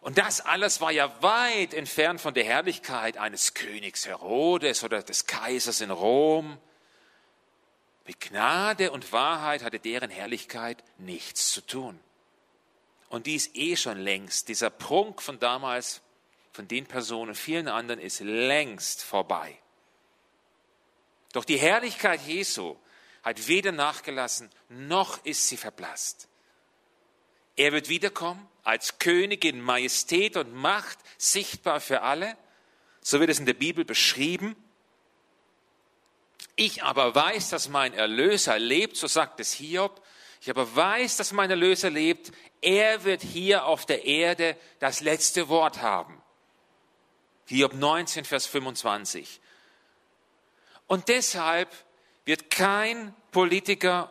Und 0.00 0.16
das 0.16 0.40
alles 0.40 0.80
war 0.80 0.90
ja 0.90 1.22
weit 1.22 1.74
entfernt 1.74 2.20
von 2.20 2.32
der 2.32 2.44
Herrlichkeit 2.44 3.18
eines 3.18 3.52
Königs 3.54 4.06
Herodes 4.06 4.82
oder 4.82 5.02
des 5.02 5.26
Kaisers 5.26 5.82
in 5.82 5.90
Rom. 5.90 6.58
Mit 8.06 8.20
Gnade 8.20 8.92
und 8.92 9.12
Wahrheit 9.12 9.62
hatte 9.62 9.78
deren 9.78 10.10
Herrlichkeit 10.10 10.82
nichts 10.98 11.52
zu 11.52 11.60
tun. 11.60 12.00
Und 13.10 13.26
dies 13.26 13.50
eh 13.54 13.76
schon 13.76 13.98
längst, 13.98 14.48
dieser 14.48 14.70
Prunk 14.70 15.20
von 15.20 15.38
damals, 15.38 16.00
von 16.52 16.66
den 16.66 16.86
Personen, 16.86 17.34
vielen 17.34 17.68
anderen, 17.68 18.00
ist 18.00 18.20
längst 18.20 19.02
vorbei. 19.02 19.58
Doch 21.32 21.44
die 21.44 21.58
Herrlichkeit 21.58 22.20
Jesu 22.22 22.76
hat 23.22 23.48
weder 23.48 23.72
nachgelassen, 23.72 24.50
noch 24.68 25.24
ist 25.24 25.48
sie 25.48 25.56
verblasst. 25.56 26.28
Er 27.56 27.72
wird 27.72 27.88
wiederkommen 27.88 28.46
als 28.64 28.98
König 28.98 29.44
in 29.44 29.60
Majestät 29.60 30.36
und 30.36 30.54
Macht, 30.54 30.98
sichtbar 31.18 31.80
für 31.80 32.02
alle. 32.02 32.36
So 33.02 33.20
wird 33.20 33.30
es 33.30 33.38
in 33.38 33.46
der 33.46 33.54
Bibel 33.54 33.84
beschrieben. 33.84 34.56
Ich 36.56 36.82
aber 36.82 37.14
weiß, 37.14 37.50
dass 37.50 37.68
mein 37.68 37.94
Erlöser 37.94 38.58
lebt, 38.58 38.96
so 38.96 39.06
sagt 39.06 39.40
es 39.40 39.52
Hiob. 39.52 40.02
Ich 40.40 40.50
aber 40.50 40.74
weiß, 40.74 41.16
dass 41.16 41.32
mein 41.32 41.50
Erlöser 41.50 41.90
lebt. 41.90 42.32
Er 42.62 43.04
wird 43.04 43.22
hier 43.22 43.64
auf 43.64 43.86
der 43.86 44.04
Erde 44.04 44.56
das 44.78 45.00
letzte 45.00 45.48
Wort 45.48 45.82
haben. 45.82 46.20
Hiob 47.46 47.74
19, 47.74 48.24
Vers 48.24 48.46
25. 48.46 49.40
Und 50.86 51.08
deshalb 51.08 51.68
wird 52.24 52.50
kein 52.50 53.14
Politiker, 53.32 54.10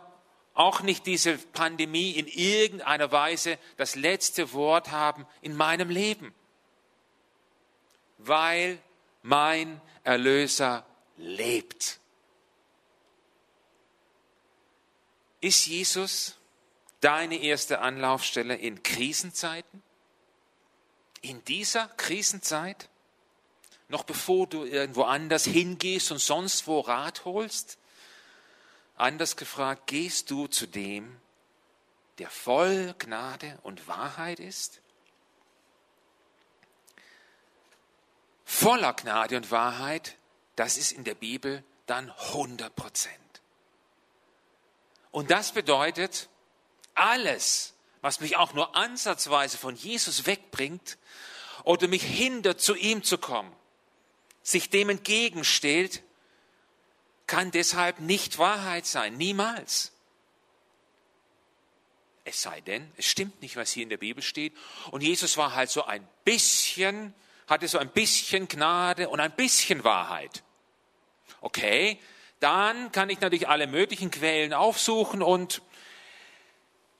auch 0.53 0.81
nicht 0.81 1.05
diese 1.05 1.37
Pandemie, 1.37 2.11
in 2.11 2.27
irgendeiner 2.27 3.11
Weise 3.11 3.57
das 3.77 3.95
letzte 3.95 4.51
Wort 4.53 4.91
haben 4.91 5.25
in 5.41 5.55
meinem 5.55 5.89
Leben, 5.89 6.33
weil 8.17 8.77
mein 9.21 9.79
Erlöser 10.03 10.85
lebt. 11.17 11.99
Ist 15.41 15.67
Jesus 15.67 16.35
deine 16.99 17.37
erste 17.37 17.79
Anlaufstelle 17.79 18.55
in 18.55 18.83
Krisenzeiten? 18.83 19.81
In 21.21 21.43
dieser 21.45 21.87
Krisenzeit? 21.95 22.89
Noch 23.87 24.03
bevor 24.03 24.47
du 24.47 24.65
irgendwo 24.65 25.03
anders 25.03 25.45
hingehst 25.45 26.11
und 26.11 26.19
sonst 26.19 26.67
wo 26.67 26.81
Rat 26.81 27.25
holst? 27.25 27.78
Anders 28.99 29.37
gefragt, 29.37 29.87
gehst 29.87 30.29
du 30.29 30.47
zu 30.47 30.67
dem, 30.67 31.21
der 32.17 32.29
voll 32.29 32.93
Gnade 32.99 33.57
und 33.63 33.87
Wahrheit 33.87 34.41
ist? 34.41 34.81
Voller 38.43 38.91
Gnade 38.91 39.37
und 39.37 39.51
Wahrheit, 39.51 40.17
das 40.57 40.75
ist 40.75 40.91
in 40.91 41.05
der 41.05 41.15
Bibel 41.15 41.63
dann 41.85 42.11
100 42.11 42.75
Prozent. 42.75 43.15
Und 45.11 45.31
das 45.31 45.53
bedeutet, 45.53 46.27
alles, 46.93 47.75
was 48.01 48.19
mich 48.19 48.35
auch 48.35 48.53
nur 48.53 48.75
ansatzweise 48.75 49.57
von 49.57 49.77
Jesus 49.77 50.25
wegbringt 50.25 50.97
oder 51.63 51.87
mich 51.87 52.03
hindert, 52.03 52.59
zu 52.59 52.75
ihm 52.75 53.01
zu 53.01 53.17
kommen, 53.17 53.55
sich 54.43 54.69
dem 54.69 54.89
entgegenstellt, 54.89 56.03
kann 57.29 57.51
deshalb 57.51 57.99
nicht 57.99 58.39
Wahrheit 58.39 58.87
sein, 58.87 59.15
niemals. 59.15 59.91
Es 62.25 62.41
sei 62.41 62.59
denn, 62.61 62.91
es 62.97 63.05
stimmt 63.05 63.41
nicht, 63.41 63.55
was 63.55 63.71
hier 63.71 63.83
in 63.83 63.89
der 63.89 63.97
Bibel 63.97 64.23
steht. 64.23 64.57
Und 64.89 65.01
Jesus 65.01 65.37
war 65.37 65.53
halt 65.53 65.69
so 65.69 65.85
ein 65.85 66.05
bisschen, 66.25 67.13
hatte 67.47 67.67
so 67.67 67.77
ein 67.77 67.89
bisschen 67.89 68.47
Gnade 68.47 69.09
und 69.09 69.19
ein 69.19 69.31
bisschen 69.35 69.83
Wahrheit. 69.83 70.43
Okay, 71.39 71.99
dann 72.39 72.91
kann 72.91 73.11
ich 73.11 73.21
natürlich 73.21 73.47
alle 73.47 73.67
möglichen 73.67 74.09
Quellen 74.09 74.51
aufsuchen 74.51 75.21
und 75.21 75.61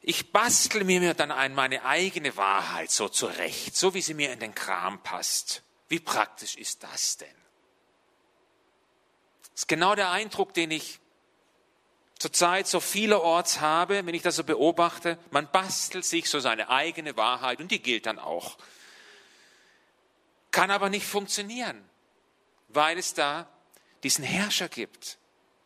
ich 0.01 0.31
bastel 0.31 0.83
mir 0.83 1.15
dann 1.15 1.31
ein, 1.31 1.55
meine 1.55 1.85
eigene 1.85 2.37
Wahrheit 2.37 2.91
so 2.91 3.09
zurecht, 3.09 3.75
so 3.75 3.95
wie 3.95 4.01
sie 4.01 4.13
mir 4.13 4.31
in 4.31 4.39
den 4.39 4.53
Kram 4.53 5.01
passt. 5.01 5.63
Wie 5.87 5.99
praktisch 5.99 6.55
ist 6.55 6.83
das 6.83 7.17
denn? 7.17 7.38
Das 9.59 9.63
ist 9.63 9.67
genau 9.67 9.93
der 9.93 10.09
Eindruck, 10.09 10.53
den 10.53 10.71
ich 10.71 11.01
zurzeit 12.17 12.65
so 12.65 12.79
vielerorts 12.79 13.59
habe, 13.59 14.05
wenn 14.05 14.15
ich 14.15 14.21
das 14.21 14.37
so 14.37 14.45
beobachte. 14.45 15.17
Man 15.31 15.51
bastelt 15.51 16.05
sich 16.05 16.29
so 16.29 16.39
seine 16.39 16.69
eigene 16.69 17.17
Wahrheit 17.17 17.59
und 17.59 17.69
die 17.69 17.81
gilt 17.81 18.05
dann 18.05 18.19
auch. 18.19 18.57
Kann 20.51 20.71
aber 20.71 20.89
nicht 20.89 21.05
funktionieren, 21.05 21.83
weil 22.69 22.97
es 22.97 23.13
da 23.13 23.49
diesen 24.03 24.23
Herrscher 24.23 24.69
gibt, 24.69 25.17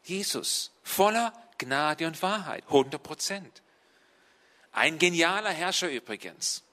Jesus, 0.02 0.72
voller 0.82 1.32
Gnade 1.60 2.08
und 2.08 2.20
Wahrheit, 2.24 2.64
100 2.66 3.04
Prozent. 3.04 3.62
Ein 4.72 4.98
genialer 4.98 5.52
Herrscher 5.52 5.92
übrigens. 5.92 6.64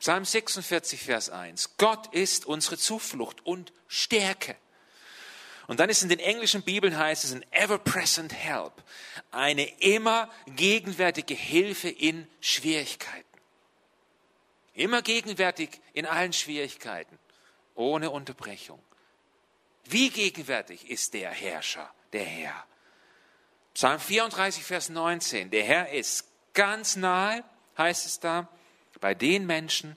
Psalm 0.00 0.24
46, 0.24 1.00
Vers 1.00 1.30
1. 1.30 1.76
Gott 1.76 2.12
ist 2.12 2.44
unsere 2.44 2.76
Zuflucht 2.76 3.46
und 3.46 3.72
Stärke. 3.86 4.56
Und 5.72 5.80
dann 5.80 5.88
ist 5.88 6.02
in 6.02 6.10
den 6.10 6.18
englischen 6.18 6.60
Bibeln 6.60 6.98
heißt 6.98 7.24
es 7.24 7.32
ein 7.32 7.50
ever-present 7.50 8.34
help. 8.34 8.74
Eine 9.30 9.64
immer 9.80 10.30
gegenwärtige 10.44 11.32
Hilfe 11.32 11.88
in 11.88 12.28
Schwierigkeiten. 12.42 13.24
Immer 14.74 15.00
gegenwärtig 15.00 15.80
in 15.94 16.04
allen 16.04 16.34
Schwierigkeiten. 16.34 17.18
Ohne 17.74 18.10
Unterbrechung. 18.10 18.82
Wie 19.84 20.10
gegenwärtig 20.10 20.90
ist 20.90 21.14
der 21.14 21.30
Herrscher? 21.30 21.90
der 22.12 22.26
Herr. 22.26 22.66
Psalm 23.72 23.98
34, 23.98 24.64
Vers 24.64 24.90
19. 24.90 25.48
Der 25.48 25.64
Herr 25.64 25.88
ist 25.88 26.26
ganz 26.52 26.96
nahe, 26.96 27.42
heißt 27.78 28.04
es 28.04 28.20
da, 28.20 28.46
bei 29.00 29.14
den 29.14 29.46
Menschen, 29.46 29.96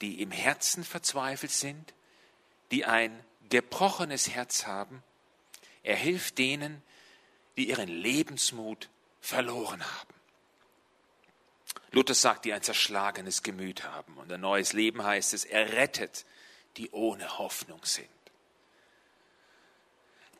die 0.00 0.22
im 0.22 0.30
Herzen 0.30 0.84
verzweifelt 0.84 1.50
sind, 1.50 1.92
die 2.70 2.84
ein 2.84 3.24
gebrochenes 3.52 4.30
Herz 4.30 4.66
haben. 4.66 5.02
Er 5.82 5.94
hilft 5.94 6.38
denen, 6.38 6.82
die 7.58 7.68
ihren 7.68 7.88
Lebensmut 7.88 8.88
verloren 9.20 9.84
haben. 9.84 10.14
Luther 11.90 12.14
sagt, 12.14 12.46
die 12.46 12.54
ein 12.54 12.62
zerschlagenes 12.62 13.42
Gemüt 13.42 13.84
haben. 13.84 14.16
Und 14.16 14.32
ein 14.32 14.40
neues 14.40 14.72
Leben 14.72 15.04
heißt 15.04 15.34
es, 15.34 15.44
er 15.44 15.72
rettet, 15.74 16.24
die 16.78 16.90
ohne 16.92 17.38
Hoffnung 17.38 17.84
sind. 17.84 18.08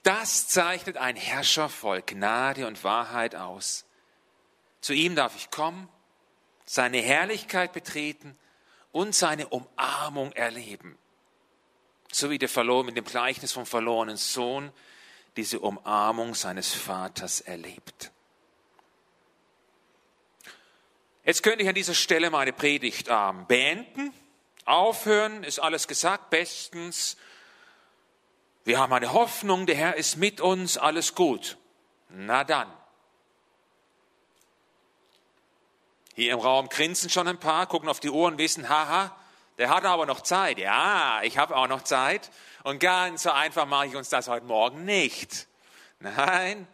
Das 0.02 0.48
zeichnet 0.48 0.96
ein 0.96 1.14
Herrscher 1.14 1.68
voll 1.68 2.00
Gnade 2.00 2.66
und 2.66 2.82
Wahrheit 2.82 3.34
aus. 3.34 3.84
Zu 4.80 4.94
ihm 4.94 5.14
darf 5.14 5.36
ich 5.36 5.50
kommen, 5.50 5.86
seine 6.64 7.02
Herrlichkeit 7.02 7.74
betreten 7.74 8.38
und 8.90 9.14
seine 9.14 9.48
Umarmung 9.48 10.32
erleben. 10.32 10.96
So 12.12 12.28
wie 12.28 12.38
der 12.38 12.50
Verloren 12.50 12.86
mit 12.86 12.96
dem 12.96 13.06
Gleichnis 13.06 13.52
vom 13.52 13.64
verlorenen 13.64 14.18
Sohn 14.18 14.70
diese 15.36 15.60
Umarmung 15.60 16.34
seines 16.34 16.74
Vaters 16.74 17.40
erlebt. 17.40 18.10
Jetzt 21.24 21.42
könnte 21.42 21.62
ich 21.62 21.68
an 21.68 21.74
dieser 21.74 21.94
Stelle 21.94 22.28
meine 22.28 22.52
Predigt 22.52 23.06
ähm, 23.10 23.46
beenden. 23.46 24.12
Aufhören, 24.66 25.42
ist 25.42 25.58
alles 25.58 25.88
gesagt, 25.88 26.28
bestens. 26.28 27.16
Wir 28.64 28.78
haben 28.78 28.92
eine 28.92 29.14
Hoffnung, 29.14 29.64
der 29.64 29.76
Herr 29.76 29.96
ist 29.96 30.16
mit 30.16 30.42
uns, 30.42 30.76
alles 30.76 31.14
gut. 31.14 31.56
Na 32.10 32.44
dann. 32.44 32.70
Hier 36.14 36.34
im 36.34 36.40
Raum 36.40 36.68
grinsen 36.68 37.08
schon 37.08 37.26
ein 37.26 37.40
paar, 37.40 37.66
gucken 37.66 37.88
auf 37.88 38.00
die 38.00 38.10
Uhr 38.10 38.26
und 38.26 38.36
wissen, 38.36 38.68
haha, 38.68 39.16
der 39.58 39.70
hat 39.70 39.84
aber 39.84 40.06
noch 40.06 40.22
Zeit. 40.22 40.58
Ja, 40.58 41.20
ich 41.22 41.38
habe 41.38 41.56
auch 41.56 41.68
noch 41.68 41.82
Zeit. 41.82 42.30
Und 42.64 42.78
ganz 42.78 43.24
so 43.24 43.30
einfach 43.30 43.66
mache 43.66 43.86
ich 43.86 43.96
uns 43.96 44.08
das 44.08 44.28
heute 44.28 44.46
Morgen 44.46 44.84
nicht. 44.84 45.46
Nein, 46.00 46.66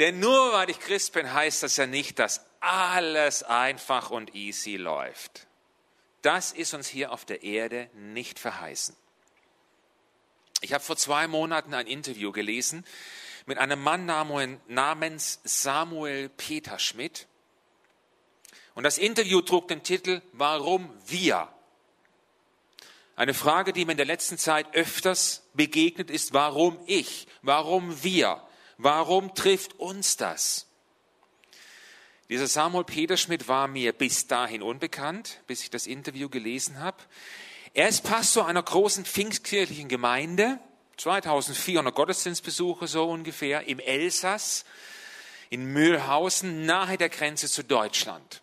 denn 0.00 0.18
nur 0.18 0.54
weil 0.54 0.70
ich 0.70 0.80
Christ 0.80 1.12
bin, 1.12 1.30
heißt 1.30 1.62
das 1.62 1.76
ja 1.76 1.86
nicht, 1.86 2.18
dass 2.18 2.46
alles 2.60 3.42
einfach 3.42 4.10
und 4.10 4.34
easy 4.34 4.76
läuft. 4.76 5.46
Das 6.22 6.52
ist 6.52 6.72
uns 6.72 6.88
hier 6.88 7.12
auf 7.12 7.26
der 7.26 7.42
Erde 7.42 7.90
nicht 7.94 8.38
verheißen. 8.38 8.96
Ich 10.62 10.72
habe 10.72 10.82
vor 10.82 10.96
zwei 10.96 11.26
Monaten 11.26 11.74
ein 11.74 11.86
Interview 11.86 12.32
gelesen 12.32 12.86
mit 13.44 13.58
einem 13.58 13.82
Mann 13.82 14.06
namens 14.06 15.40
Samuel 15.44 16.30
Peter 16.30 16.78
Schmidt. 16.78 17.26
Und 18.74 18.84
das 18.84 18.96
Interview 18.96 19.42
trug 19.42 19.68
den 19.68 19.82
Titel 19.82 20.22
Warum 20.32 20.90
wir? 21.06 21.48
Eine 23.20 23.34
Frage, 23.34 23.74
die 23.74 23.84
mir 23.84 23.92
in 23.92 23.98
der 23.98 24.06
letzten 24.06 24.38
Zeit 24.38 24.74
öfters 24.74 25.42
begegnet 25.52 26.10
ist, 26.10 26.32
warum 26.32 26.78
ich? 26.86 27.26
Warum 27.42 28.02
wir? 28.02 28.42
Warum 28.78 29.34
trifft 29.34 29.78
uns 29.78 30.16
das? 30.16 30.68
Dieser 32.30 32.46
Samuel 32.46 32.84
Peter 32.84 33.18
Schmidt 33.18 33.46
war 33.46 33.68
mir 33.68 33.92
bis 33.92 34.26
dahin 34.26 34.62
unbekannt, 34.62 35.42
bis 35.46 35.62
ich 35.62 35.68
das 35.68 35.86
Interview 35.86 36.30
gelesen 36.30 36.78
habe. 36.78 36.96
Er 37.74 37.90
ist 37.90 38.04
Pastor 38.04 38.46
einer 38.46 38.62
großen 38.62 39.04
pfingstkirchlichen 39.04 39.90
Gemeinde, 39.90 40.58
2400 40.96 41.94
Gottesdienstbesuche 41.94 42.86
so 42.86 43.04
ungefähr, 43.04 43.68
im 43.68 43.80
Elsass, 43.80 44.64
in 45.50 45.66
Mühlhausen, 45.66 46.64
nahe 46.64 46.96
der 46.96 47.10
Grenze 47.10 47.50
zu 47.50 47.64
Deutschland. 47.64 48.40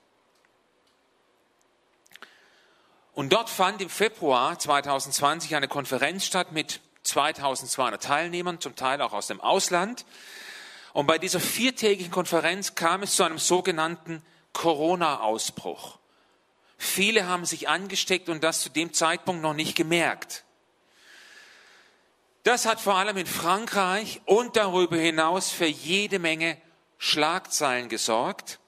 Und 3.17 3.34
dort 3.34 3.49
fand 3.49 3.82
im 3.82 3.89
Februar 3.89 4.60
2020 4.60 5.56
eine 5.56 5.67
Konferenz 5.67 6.23
statt 6.23 6.51
mit 6.51 6.82
2200 7.01 8.03
Teilnehmern, 8.03 8.62
zum 8.62 8.75
Teil 8.75 9.01
auch 9.01 9.12
aus 9.12 9.25
dem 9.25 9.41
Ausland. 9.41 10.06
Und 10.93 11.08
bei 11.08 11.17
dieser 11.17 11.39
viertägigen 11.39 12.12
Konferenz 12.12 12.75
kam 12.75 13.01
es 13.01 13.15
zu 13.15 13.23
einem 13.23 13.39
sogenannten 13.39 14.21
Corona-Ausbruch. 14.53 15.97
Viele 16.77 17.25
haben 17.25 17.45
sich 17.45 17.67
angesteckt 17.67 18.30
und 18.30 18.43
das 18.43 18.62
zu 18.62 18.69
dem 18.69 18.93
Zeitpunkt 18.93 19.41
noch 19.41 19.56
nicht 19.56 19.75
gemerkt. 19.75 20.43
Das 22.43 22.67
hat 22.67 22.80
vor 22.80 22.97
allem 22.97 23.17
in 23.17 23.25
Frankreich 23.25 24.21
und 24.25 24.58
darüber 24.58 24.95
hinaus 24.95 25.49
für 25.49 25.65
jede 25.65 26.19
Menge 26.19 26.56
Schlagzeilen 26.99 27.89
gesorgt. 27.89 28.60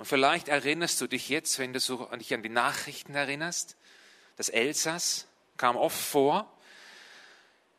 Und 0.00 0.06
vielleicht 0.06 0.48
erinnerst 0.48 0.98
du 1.02 1.06
dich 1.06 1.28
jetzt, 1.28 1.58
wenn 1.58 1.74
du 1.74 1.78
dich 2.18 2.32
an 2.32 2.42
die 2.42 2.48
Nachrichten 2.48 3.14
erinnerst, 3.14 3.76
das 4.38 4.48
Elsass, 4.48 5.26
kam 5.58 5.76
oft 5.76 6.00
vor. 6.00 6.50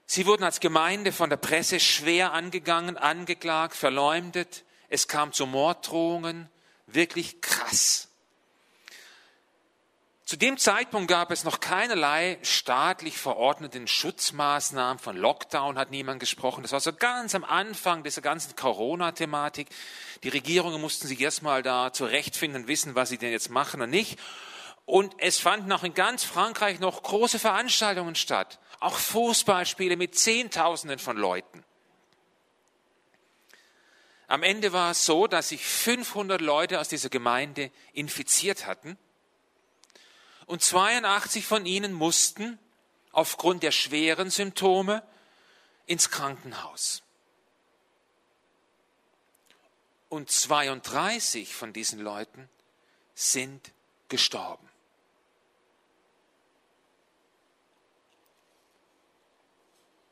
Sie 0.06 0.28
wurden 0.28 0.44
als 0.44 0.60
Gemeinde 0.60 1.14
von 1.14 1.32
der 1.32 1.38
Presse 1.38 1.80
schwer 1.80 2.32
angegangen, 2.32 2.96
angeklagt, 2.96 3.76
verleumdet. 3.76 4.66
Es 4.88 5.08
kam 5.08 5.34
zu 5.34 5.48
Morddrohungen, 5.48 6.48
wirklich 6.86 7.42
krass. 7.42 8.08
Zu 10.32 10.38
dem 10.38 10.58
Zeitpunkt 10.58 11.10
gab 11.10 11.30
es 11.30 11.44
noch 11.44 11.60
keinerlei 11.60 12.40
staatlich 12.42 13.18
verordneten 13.18 13.86
Schutzmaßnahmen. 13.86 14.98
Von 14.98 15.18
Lockdown 15.18 15.78
hat 15.78 15.92
niemand 15.92 16.22
gesprochen. 16.22 16.62
Das 16.62 16.72
war 16.72 16.80
so 16.80 16.94
ganz 16.94 17.36
am 17.36 17.44
Anfang 17.44 18.02
dieser 18.02 18.22
ganzen 18.22 18.56
Corona-Thematik. 18.56 19.68
Die 20.24 20.30
Regierungen 20.30 20.80
mussten 20.80 21.06
sich 21.10 21.20
erstmal 21.20 21.64
da 21.64 21.92
zurechtfinden, 21.92 22.70
wissen, 22.70 22.96
was 22.96 23.10
sie 23.10 23.18
denn 23.18 23.34
jetzt 23.34 23.50
machen 23.50 23.82
und 23.82 23.90
nicht. 23.90 24.18
Und 24.86 25.14
es 25.18 25.38
fanden 25.38 25.70
auch 25.74 25.84
in 25.84 25.94
ganz 25.94 26.24
Frankreich 26.24 26.80
noch 26.80 27.04
große 27.04 27.38
Veranstaltungen 27.38 28.16
statt 28.16 28.58
auch 28.80 28.96
Fußballspiele 28.96 29.98
mit 29.98 30.18
Zehntausenden 30.18 31.00
von 31.00 31.18
Leuten. 31.18 31.66
Am 34.30 34.44
Ende 34.44 34.72
war 34.72 34.92
es 34.92 35.06
so, 35.06 35.28
dass 35.28 35.50
sich 35.50 35.66
500 35.66 36.40
Leute 36.40 36.80
aus 36.80 36.88
dieser 36.88 37.10
Gemeinde 37.10 37.70
infiziert 37.92 38.66
hatten 38.66 38.98
und 40.46 40.64
82 40.64 41.46
von 41.46 41.66
ihnen 41.66 41.94
mussten 41.94 42.60
aufgrund 43.12 43.64
der 43.64 43.72
schweren 43.72 44.30
Symptome 44.30 45.04
ins 45.86 46.10
Krankenhaus. 46.10 47.04
Und 50.10 50.30
32 50.30 51.56
von 51.56 51.74
diesen 51.74 52.00
Leuten 52.00 52.50
sind 53.14 53.72
gestorben. 54.10 54.68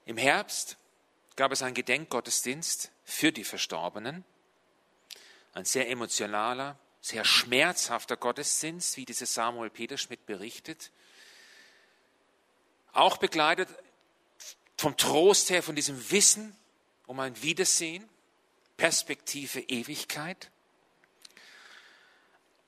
Im 0.06 0.18
Herbst 0.18 0.78
gab 1.36 1.52
es 1.52 1.62
einen 1.62 1.76
Gedenkgottesdienst 1.76 2.92
für 3.04 3.32
die 3.32 3.44
Verstorbenen. 3.44 4.26
Ein 5.54 5.66
sehr 5.66 5.90
emotionaler, 5.90 6.80
sehr 7.02 7.26
schmerzhafter 7.26 8.18
Gottesdienst, 8.18 8.98
wie 8.98 9.06
diese 9.06 9.26
Samuel 9.26 9.70
Peterschmidt 9.70 10.26
berichtet. 10.26 10.92
Auch 12.94 13.18
begleitet 13.18 13.70
vom 14.78 14.98
Trost 14.98 15.50
her, 15.50 15.64
von 15.64 15.76
diesem 15.76 16.12
Wissen 16.12 16.56
um 17.06 17.20
ein 17.20 17.42
Wiedersehen, 17.42 18.08
Perspektive 18.78 19.60
Ewigkeit. 19.62 20.50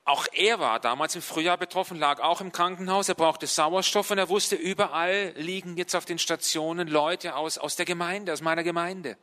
Auch 0.04 0.26
er 0.32 0.58
war 0.58 0.80
damals 0.80 1.14
im 1.14 1.22
Frühjahr 1.22 1.56
betroffen, 1.56 1.96
lag 1.96 2.20
auch 2.20 2.40
im 2.40 2.50
Krankenhaus. 2.50 3.08
Er 3.08 3.14
brauchte 3.14 3.46
Sauerstoff 3.46 4.10
und 4.10 4.18
er 4.18 4.28
wusste, 4.28 4.56
überall 4.56 5.32
liegen 5.36 5.76
jetzt 5.76 5.94
auf 5.94 6.04
den 6.04 6.18
Stationen 6.18 6.88
Leute 6.88 7.36
aus, 7.36 7.56
aus 7.56 7.76
der 7.76 7.86
Gemeinde, 7.86 8.32
aus 8.32 8.40
meiner 8.40 8.64
Gemeinde. 8.64 9.16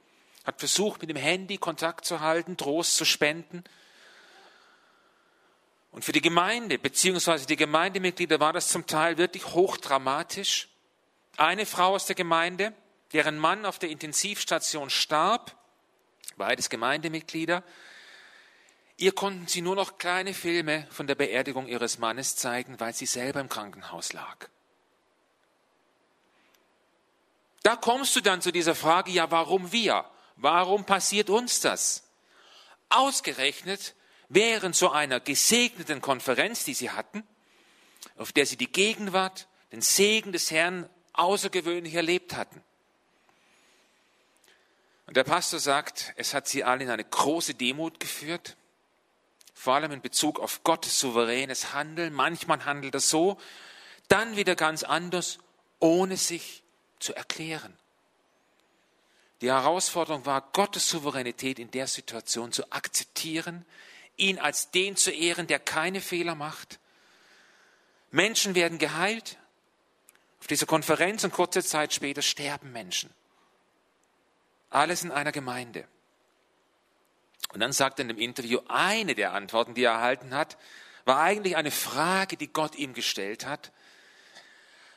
Hat 0.45 0.60
versucht, 0.60 1.02
mit 1.02 1.10
dem 1.10 1.17
Handy 1.17 1.58
Kontakt 1.58 2.06
zu 2.06 2.22
halten, 2.22 2.56
Trost 2.56 2.95
zu 2.95 3.04
spenden. 3.04 3.65
Und 5.91 6.06
für 6.06 6.12
die 6.12 6.21
Gemeinde, 6.21 6.78
beziehungsweise 6.78 7.47
die 7.47 7.56
Gemeindemitglieder 7.56 8.39
war 8.39 8.54
das 8.54 8.67
zum 8.67 8.86
Teil 8.86 9.17
wirklich 9.17 9.45
hochdramatisch. 9.45 10.69
Eine 11.38 11.65
Frau 11.65 11.95
aus 11.95 12.06
der 12.06 12.15
Gemeinde, 12.15 12.73
deren 13.13 13.38
Mann 13.38 13.65
auf 13.65 13.80
der 13.80 13.89
Intensivstation 13.89 14.89
starb, 14.89 15.56
beides 16.38 16.69
Gemeindemitglieder, 16.69 17.63
Ihr 18.99 19.13
konnten 19.13 19.47
sie 19.47 19.62
nur 19.62 19.78
noch 19.78 19.97
kleine 19.97 20.34
Filme 20.34 20.86
von 20.91 21.08
der 21.08 21.15
Beerdigung 21.15 21.67
ihres 21.67 21.99
Mannes 21.99 22.36
zeigen, 22.36 22.82
weil 22.82 22.93
sie 22.93 23.06
selber 23.06 23.39
im 23.39 23.47
Krankenhaus 23.47 24.12
lag. 24.12 24.49
Da 27.63 27.78
kommst 27.78 28.13
du 28.17 28.19
dann 28.19 28.41
zu 28.41 28.52
dieser 28.52 28.75
Frage, 28.75 29.10
ja, 29.12 29.32
warum 29.32 29.71
wir? 29.71 30.04
Warum 30.36 30.84
passiert 30.84 31.30
uns 31.30 31.62
das? 31.62 32.04
Ausgerechnet 32.89 33.95
während 34.30 34.76
so 34.76 34.89
einer 34.89 35.20
gesegneten 35.20 36.02
Konferenz, 36.02 36.63
die 36.63 36.74
sie 36.74 36.92
hatten, 36.92 37.24
auf 38.18 38.32
der 38.32 38.46
sie 38.46 38.58
die 38.58 38.72
Gegenwart, 38.72 39.48
den 39.72 39.82
Segen 39.82 40.32
des 40.32 40.52
Herrn 40.52 40.89
außergewöhnlich 41.13 41.94
erlebt 41.94 42.36
hatten. 42.36 42.63
Und 45.06 45.18
der 45.18 45.24
Pastor 45.24 45.60
sagt, 45.60 46.13
es 46.15 46.34
hat 46.34 46.48
sie 46.48 46.63
alle 46.63 46.84
in 46.84 46.89
eine 46.89 47.04
große 47.04 47.56
Demut 47.56 48.00
geführt 48.00 48.56
vor 49.60 49.76
allem 49.76 49.92
in 49.92 50.02
Bezug 50.02 50.39
auf 50.39 50.63
Gottes 50.63 51.02
souveränes 51.02 51.74
Handeln. 51.74 52.13
Manchmal 52.13 52.63
handelt 52.63 52.94
er 52.94 53.02
so, 53.02 53.38
dann 54.08 54.38
wieder 54.38 54.56
ganz 54.56 54.84
anders, 54.84 55.38
ohne 55.80 56.15
sich 56.15 56.63
zu 57.00 57.13
erklären. 57.13 57.78
Die 59.42 59.52
Herausforderung 59.52 60.26
war, 60.26 60.50
Gottes 60.54 60.88
Souveränität 60.88 61.60
in 61.60 61.72
der 61.72 61.88
Situation 61.88 62.54
zu 62.54 62.72
akzeptieren, 62.72 63.65
ihn 64.19 64.39
als 64.39 64.71
den 64.71 64.95
zu 64.95 65.12
ehren, 65.12 65.47
der 65.47 65.60
keine 65.60 66.01
Fehler 66.01 66.36
macht. 66.36 66.79
Menschen 68.12 68.55
werden 68.55 68.77
geheilt. 68.77 69.38
Auf 70.39 70.47
dieser 70.47 70.65
Konferenz 70.65 71.23
und 71.23 71.34
kurze 71.34 71.63
Zeit 71.63 71.93
später 71.93 72.21
sterben 72.21 72.71
Menschen. 72.71 73.10
Alles 74.69 75.03
in 75.03 75.12
einer 75.12 75.32
Gemeinde. 75.32 75.88
Und 77.53 77.60
dann 77.60 77.73
sagt 77.73 77.99
er 77.99 78.03
in 78.03 78.10
dem 78.10 78.19
Interview, 78.19 78.60
eine 78.67 79.15
der 79.15 79.34
Antworten, 79.34 79.73
die 79.73 79.84
er 79.84 79.93
erhalten 79.93 80.34
hat, 80.34 80.58
war 81.05 81.19
eigentlich 81.19 81.55
eine 81.55 81.71
Frage, 81.71 82.38
die 82.38 82.51
Gott 82.53 82.75
ihm 82.75 82.93
gestellt 82.93 83.45
hat. 83.45 83.71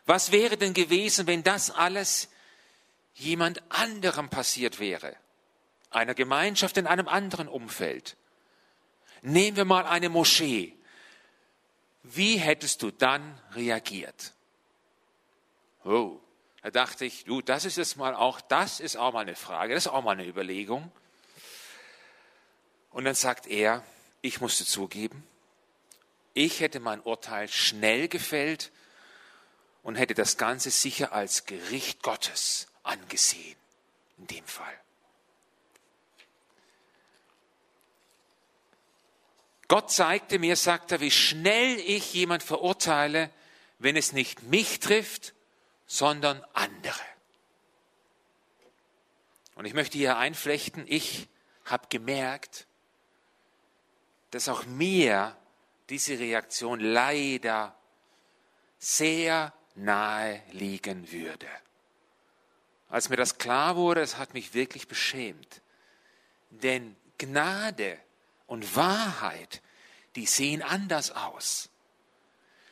Was 0.04 0.32
wäre 0.32 0.56
denn 0.56 0.74
gewesen, 0.74 1.26
wenn 1.26 1.42
das 1.42 1.70
alles 1.70 2.28
jemand 3.14 3.62
anderem 3.70 4.28
passiert 4.28 4.78
wäre? 4.78 5.16
Einer 5.90 6.14
Gemeinschaft 6.14 6.76
in 6.76 6.86
einem 6.86 7.08
anderen 7.08 7.48
Umfeld. 7.48 8.16
Nehmen 9.22 9.56
wir 9.56 9.64
mal 9.64 9.86
eine 9.86 10.08
Moschee. 10.08 10.76
Wie 12.02 12.36
hättest 12.36 12.82
du 12.82 12.90
dann 12.90 13.40
reagiert? 13.54 14.32
Oh, 15.84 16.18
da 16.62 16.70
dachte 16.70 17.04
ich, 17.04 17.24
du, 17.24 17.40
das 17.40 17.64
ist 17.64 17.76
jetzt 17.76 17.96
mal 17.96 18.14
auch, 18.14 18.40
das 18.40 18.80
ist 18.80 18.96
auch 18.96 19.12
mal 19.12 19.20
eine 19.20 19.36
Frage, 19.36 19.74
das 19.74 19.86
ist 19.86 19.92
auch 19.92 20.02
mal 20.02 20.12
eine 20.12 20.26
Überlegung. 20.26 20.90
Und 22.90 23.04
dann 23.04 23.14
sagt 23.14 23.46
er, 23.46 23.84
ich 24.20 24.40
musste 24.40 24.64
zugeben, 24.64 25.26
ich 26.34 26.60
hätte 26.60 26.80
mein 26.80 27.00
Urteil 27.00 27.48
schnell 27.48 28.08
gefällt 28.08 28.70
und 29.82 29.96
hätte 29.96 30.14
das 30.14 30.36
Ganze 30.36 30.70
sicher 30.70 31.12
als 31.12 31.46
Gericht 31.46 32.02
Gottes 32.02 32.68
angesehen, 32.82 33.56
in 34.18 34.26
dem 34.26 34.46
Fall. 34.46 34.78
Gott 39.72 39.90
zeigte 39.90 40.38
mir, 40.38 40.56
sagt 40.56 40.92
er, 40.92 41.00
wie 41.00 41.10
schnell 41.10 41.78
ich 41.78 42.12
jemand 42.12 42.42
verurteile, 42.42 43.30
wenn 43.78 43.96
es 43.96 44.12
nicht 44.12 44.42
mich 44.42 44.80
trifft, 44.80 45.32
sondern 45.86 46.44
andere. 46.52 47.00
Und 49.54 49.64
ich 49.64 49.72
möchte 49.72 49.96
hier 49.96 50.18
einflechten, 50.18 50.84
ich 50.86 51.26
habe 51.64 51.86
gemerkt, 51.88 52.66
dass 54.30 54.50
auch 54.50 54.66
mir 54.66 55.34
diese 55.88 56.18
Reaktion 56.18 56.78
leider 56.78 57.74
sehr 58.78 59.54
nahe 59.74 60.42
liegen 60.50 61.10
würde. 61.10 61.48
Als 62.90 63.08
mir 63.08 63.16
das 63.16 63.38
klar 63.38 63.76
wurde, 63.76 64.02
es 64.02 64.18
hat 64.18 64.34
mich 64.34 64.52
wirklich 64.52 64.86
beschämt. 64.86 65.62
Denn 66.50 66.94
Gnade 67.16 67.98
und 68.52 68.76
Wahrheit, 68.76 69.62
die 70.14 70.26
sehen 70.26 70.60
anders 70.60 71.10
aus. 71.10 71.70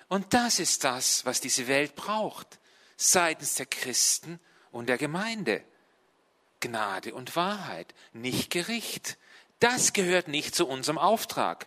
Und 0.08 0.34
das 0.34 0.58
ist 0.58 0.84
das, 0.84 1.24
was 1.24 1.40
diese 1.40 1.68
Welt 1.68 1.94
braucht, 1.94 2.58
seitens 2.98 3.54
der 3.54 3.64
Christen 3.64 4.38
und 4.72 4.90
der 4.90 4.98
Gemeinde. 4.98 5.64
Gnade 6.60 7.14
und 7.14 7.34
Wahrheit, 7.34 7.94
nicht 8.12 8.50
Gericht, 8.50 9.16
das 9.58 9.94
gehört 9.94 10.28
nicht 10.28 10.54
zu 10.54 10.68
unserem 10.68 10.98
Auftrag. 10.98 11.66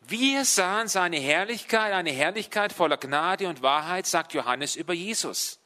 Wir 0.00 0.44
sahen 0.44 0.88
seine 0.88 1.18
Herrlichkeit, 1.18 1.92
eine 1.92 2.10
Herrlichkeit 2.10 2.72
voller 2.72 2.96
Gnade 2.96 3.46
und 3.46 3.62
Wahrheit, 3.62 4.08
sagt 4.08 4.34
Johannes 4.34 4.74
über 4.74 4.94
Jesus. 4.94 5.60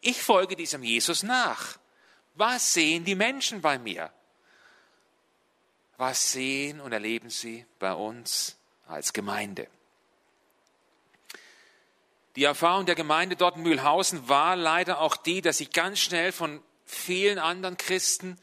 Ich 0.00 0.22
folge 0.22 0.54
diesem 0.54 0.84
Jesus 0.84 1.24
nach. 1.24 1.78
Was 2.34 2.74
sehen 2.74 3.04
die 3.04 3.16
Menschen 3.16 3.60
bei 3.60 3.76
mir? 3.80 4.12
Was 6.02 6.32
sehen 6.32 6.80
und 6.80 6.90
erleben 6.90 7.30
sie 7.30 7.64
bei 7.78 7.92
uns 7.92 8.56
als 8.88 9.12
Gemeinde? 9.12 9.68
Die 12.34 12.42
Erfahrung 12.42 12.86
der 12.86 12.96
Gemeinde 12.96 13.36
dort 13.36 13.54
in 13.54 13.62
Mühlhausen 13.62 14.28
war 14.28 14.56
leider 14.56 14.98
auch 14.98 15.14
die, 15.14 15.42
dass 15.42 15.58
sie 15.58 15.68
ganz 15.68 16.00
schnell 16.00 16.32
von 16.32 16.60
vielen 16.86 17.38
anderen 17.38 17.76
Christen 17.76 18.36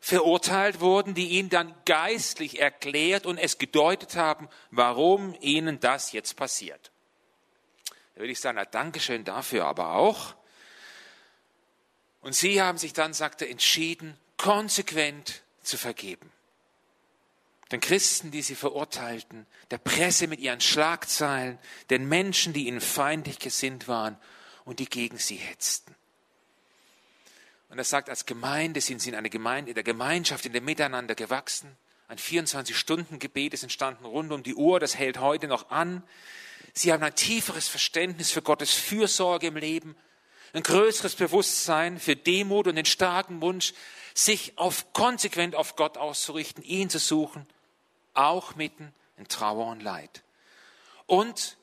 verurteilt 0.00 0.80
wurden, 0.80 1.14
die 1.14 1.28
ihnen 1.28 1.50
dann 1.50 1.72
geistlich 1.84 2.58
erklärt 2.58 3.26
und 3.26 3.38
es 3.38 3.58
gedeutet 3.58 4.16
haben, 4.16 4.48
warum 4.72 5.36
ihnen 5.40 5.78
das 5.78 6.10
jetzt 6.10 6.34
passiert. 6.34 6.90
Da 8.16 8.22
würde 8.22 8.32
ich 8.32 8.40
sagen, 8.40 8.56
na, 8.56 8.64
Dankeschön 8.64 9.22
dafür 9.22 9.66
aber 9.66 9.92
auch. 9.92 10.34
Und 12.22 12.34
sie 12.34 12.60
haben 12.60 12.76
sich 12.76 12.92
dann, 12.92 13.14
sagt 13.14 13.40
er, 13.40 13.50
entschieden, 13.50 14.18
konsequent 14.36 15.44
zu 15.62 15.78
vergeben. 15.78 16.33
Den 17.74 17.80
Christen, 17.80 18.30
die 18.30 18.42
sie 18.42 18.54
verurteilten, 18.54 19.46
der 19.72 19.78
Presse 19.78 20.28
mit 20.28 20.38
ihren 20.38 20.60
Schlagzeilen, 20.60 21.58
den 21.90 22.08
Menschen, 22.08 22.52
die 22.52 22.68
ihnen 22.68 22.80
feindlich 22.80 23.40
gesinnt 23.40 23.88
waren 23.88 24.16
und 24.64 24.78
die 24.78 24.84
gegen 24.84 25.18
sie 25.18 25.34
hetzten. 25.34 25.92
Und 27.70 27.78
er 27.78 27.82
sagt, 27.82 28.10
als 28.10 28.26
Gemeinde 28.26 28.80
sind 28.80 29.02
sie 29.02 29.08
in 29.08 29.16
einer 29.16 29.28
Gemeinde, 29.28 29.72
in 29.72 29.74
der 29.74 29.82
Gemeinschaft, 29.82 30.46
in 30.46 30.52
dem 30.52 30.64
Miteinander 30.64 31.16
gewachsen. 31.16 31.76
Ein 32.06 32.18
24-Stunden-Gebet 32.18 33.54
ist 33.54 33.64
entstanden 33.64 34.04
rund 34.04 34.30
um 34.30 34.44
die 34.44 34.54
Uhr, 34.54 34.78
das 34.78 34.96
hält 34.96 35.18
heute 35.18 35.48
noch 35.48 35.70
an. 35.70 36.04
Sie 36.74 36.92
haben 36.92 37.02
ein 37.02 37.16
tieferes 37.16 37.66
Verständnis 37.66 38.30
für 38.30 38.42
Gottes 38.42 38.72
Fürsorge 38.72 39.48
im 39.48 39.56
Leben, 39.56 39.96
ein 40.52 40.62
größeres 40.62 41.16
Bewusstsein 41.16 41.98
für 41.98 42.14
Demut 42.14 42.68
und 42.68 42.76
den 42.76 42.84
starken 42.84 43.40
Wunsch, 43.40 43.74
sich 44.14 44.56
auf, 44.58 44.92
konsequent 44.92 45.56
auf 45.56 45.74
Gott 45.74 45.98
auszurichten, 45.98 46.62
ihn 46.62 46.88
zu 46.88 47.00
suchen, 47.00 47.48
auch 48.14 48.54
mitten 48.54 48.92
in 49.16 49.28
Trauer 49.28 49.66
und 49.66 49.82
Leid. 49.82 50.22
Und 51.06 51.56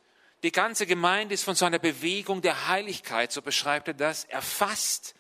die 0.44 0.52
ganze 0.52 0.86
Gemeinde 0.86 1.34
ist 1.34 1.44
von 1.44 1.56
so 1.56 1.66
einer 1.66 1.80
Bewegung 1.80 2.42
der 2.42 2.68
Heiligkeit, 2.68 3.32
so 3.32 3.42
beschreibt 3.42 3.88
er 3.88 3.94
das, 3.94 4.26
erfasst. 4.26 5.16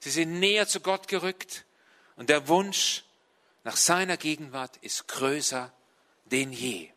Sie 0.00 0.10
sind 0.10 0.38
näher 0.38 0.68
zu 0.68 0.80
Gott 0.80 1.08
gerückt 1.08 1.64
und 2.16 2.30
der 2.30 2.48
Wunsch 2.48 3.04
nach 3.64 3.76
seiner 3.76 4.16
Gegenwart 4.16 4.76
ist 4.78 5.08
größer 5.08 5.72
denn 6.26 6.52
je. 6.52 6.90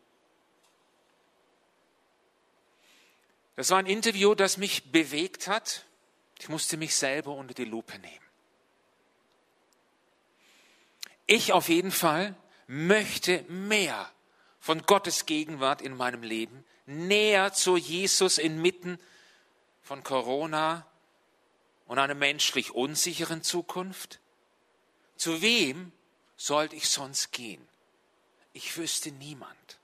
Das 3.56 3.70
war 3.70 3.78
ein 3.78 3.86
Interview, 3.86 4.34
das 4.34 4.56
mich 4.56 4.90
bewegt 4.90 5.46
hat. 5.48 5.84
Ich 6.38 6.48
musste 6.48 6.76
mich 6.76 6.94
selber 6.94 7.34
unter 7.34 7.54
die 7.54 7.64
Lupe 7.64 7.98
nehmen. 7.98 8.24
Ich 11.26 11.52
auf 11.52 11.68
jeden 11.68 11.92
Fall 11.92 12.34
möchte 12.66 13.42
mehr 13.48 14.10
von 14.60 14.82
Gottes 14.82 15.26
Gegenwart 15.26 15.82
in 15.82 15.96
meinem 15.96 16.22
Leben, 16.22 16.64
näher 16.86 17.52
zu 17.52 17.76
Jesus 17.76 18.38
inmitten 18.38 18.98
von 19.82 20.02
Corona 20.02 20.86
und 21.86 21.98
einer 21.98 22.14
menschlich 22.14 22.72
unsicheren 22.72 23.42
Zukunft. 23.42 24.20
Zu 25.16 25.42
wem 25.42 25.92
sollte 26.36 26.76
ich 26.76 26.88
sonst 26.88 27.32
gehen? 27.32 27.66
Ich 28.52 28.76
wüsste 28.76 29.10
niemand. 29.12 29.78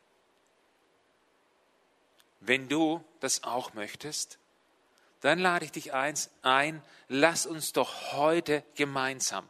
Wenn 2.41 2.69
du 2.69 3.05
das 3.21 3.43
auch 3.43 3.75
möchtest, 3.75 4.39
dann 5.21 5.41
lade 5.41 5.65
ich 5.65 5.73
dich 5.73 5.93
eins 5.93 6.31
ein, 6.43 6.83
lass 7.09 7.47
uns 7.47 7.73
doch 7.73 8.13
heute 8.13 8.63
gemeinsam 8.77 9.49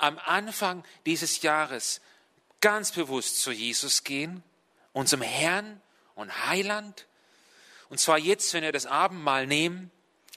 am 0.00 0.18
Anfang 0.18 0.82
dieses 1.06 1.42
Jahres 1.42 2.00
ganz 2.60 2.92
bewusst 2.92 3.40
zu 3.40 3.52
Jesus 3.52 4.04
gehen, 4.04 4.42
unserem 4.92 5.22
Herrn 5.22 5.80
und 6.14 6.46
Heiland. 6.46 7.06
Und 7.88 7.98
zwar 7.98 8.18
jetzt, 8.18 8.52
wenn 8.54 8.62
wir 8.62 8.72
das 8.72 8.86
Abendmahl 8.86 9.46
nehmen, 9.46 9.90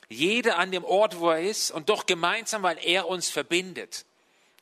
jeder 0.09 0.57
an 0.57 0.71
dem 0.71 0.83
Ort, 0.83 1.19
wo 1.19 1.29
er 1.29 1.41
ist 1.41 1.71
und 1.71 1.89
doch 1.89 2.05
gemeinsam, 2.05 2.63
weil 2.63 2.77
er 2.83 3.07
uns 3.07 3.29
verbindet. 3.29 4.05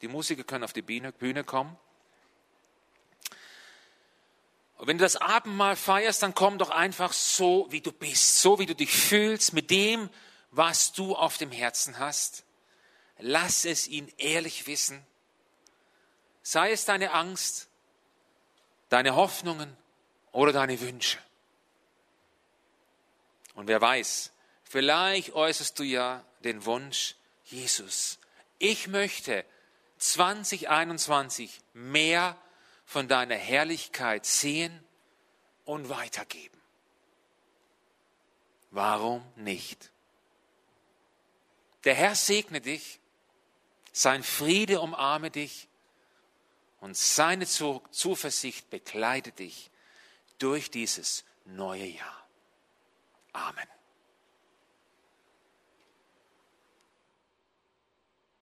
Die 0.02 0.08
Musiker 0.08 0.44
können 0.44 0.64
auf 0.64 0.74
die 0.74 0.82
Bühne, 0.82 1.44
kommen. 1.44 1.78
Und 4.78 4.88
wenn 4.88 4.98
du 4.98 5.04
das 5.04 5.16
Abendmahl 5.16 5.76
feierst, 5.76 6.24
dann 6.24 6.34
komm 6.34 6.58
doch 6.58 6.72
einfach 6.72 7.14
so, 7.14 7.68
wie 7.70 7.82
du 7.82 7.92
bist, 7.92 8.42
so 8.42 8.58
wie 8.58 8.66
du 8.66 8.74
dich 8.74 8.92
fühlst, 8.92 9.54
mit 9.54 9.70
dem, 9.70 10.10
was 10.50 10.92
du 10.92 11.16
auf 11.16 11.38
dem 11.38 11.52
Herzen 11.52 12.00
hast. 12.00 12.46
Lass 13.20 13.66
es 13.66 13.88
ihn 13.88 14.12
ehrlich 14.18 14.66
wissen. 14.66 15.06
Sei 16.44 16.72
es 16.72 16.86
deine 16.86 17.12
Angst, 17.12 17.70
deine 18.90 19.16
Hoffnungen 19.16 19.76
oder 20.32 20.52
deine 20.52 20.80
Wünsche. 20.82 21.20
Und 23.54 23.68
wer 23.68 23.82
weiß, 23.82 24.32
vielleicht 24.64 25.34
äußerst 25.34 25.78
du 25.78 25.84
ja 25.84 26.24
den 26.40 26.66
Wunsch, 26.66 27.16
Jesus, 27.46 28.20
ich 28.60 28.88
möchte 28.88 29.46
2021 29.98 31.62
mehr 31.74 32.38
von 32.86 33.08
deiner 33.08 33.36
Herrlichkeit 33.36 34.26
sehen 34.26 34.84
und 35.66 35.90
weitergeben. 35.90 36.60
Warum 38.72 39.24
nicht? 39.36 39.92
Der 41.84 41.94
Herr 41.94 42.16
segne 42.16 42.62
dich, 42.62 43.00
sein 43.92 44.24
Friede 44.24 44.80
umarme 44.80 45.30
dich 45.30 45.68
und 46.82 46.98
seine 46.98 47.48
Zuversicht 47.48 48.70
begleite 48.70 49.32
dich 49.32 49.72
durch 50.40 50.70
dieses 50.70 51.24
neue 51.46 51.86
Jahr. 51.86 52.28
Amen. 53.32 53.68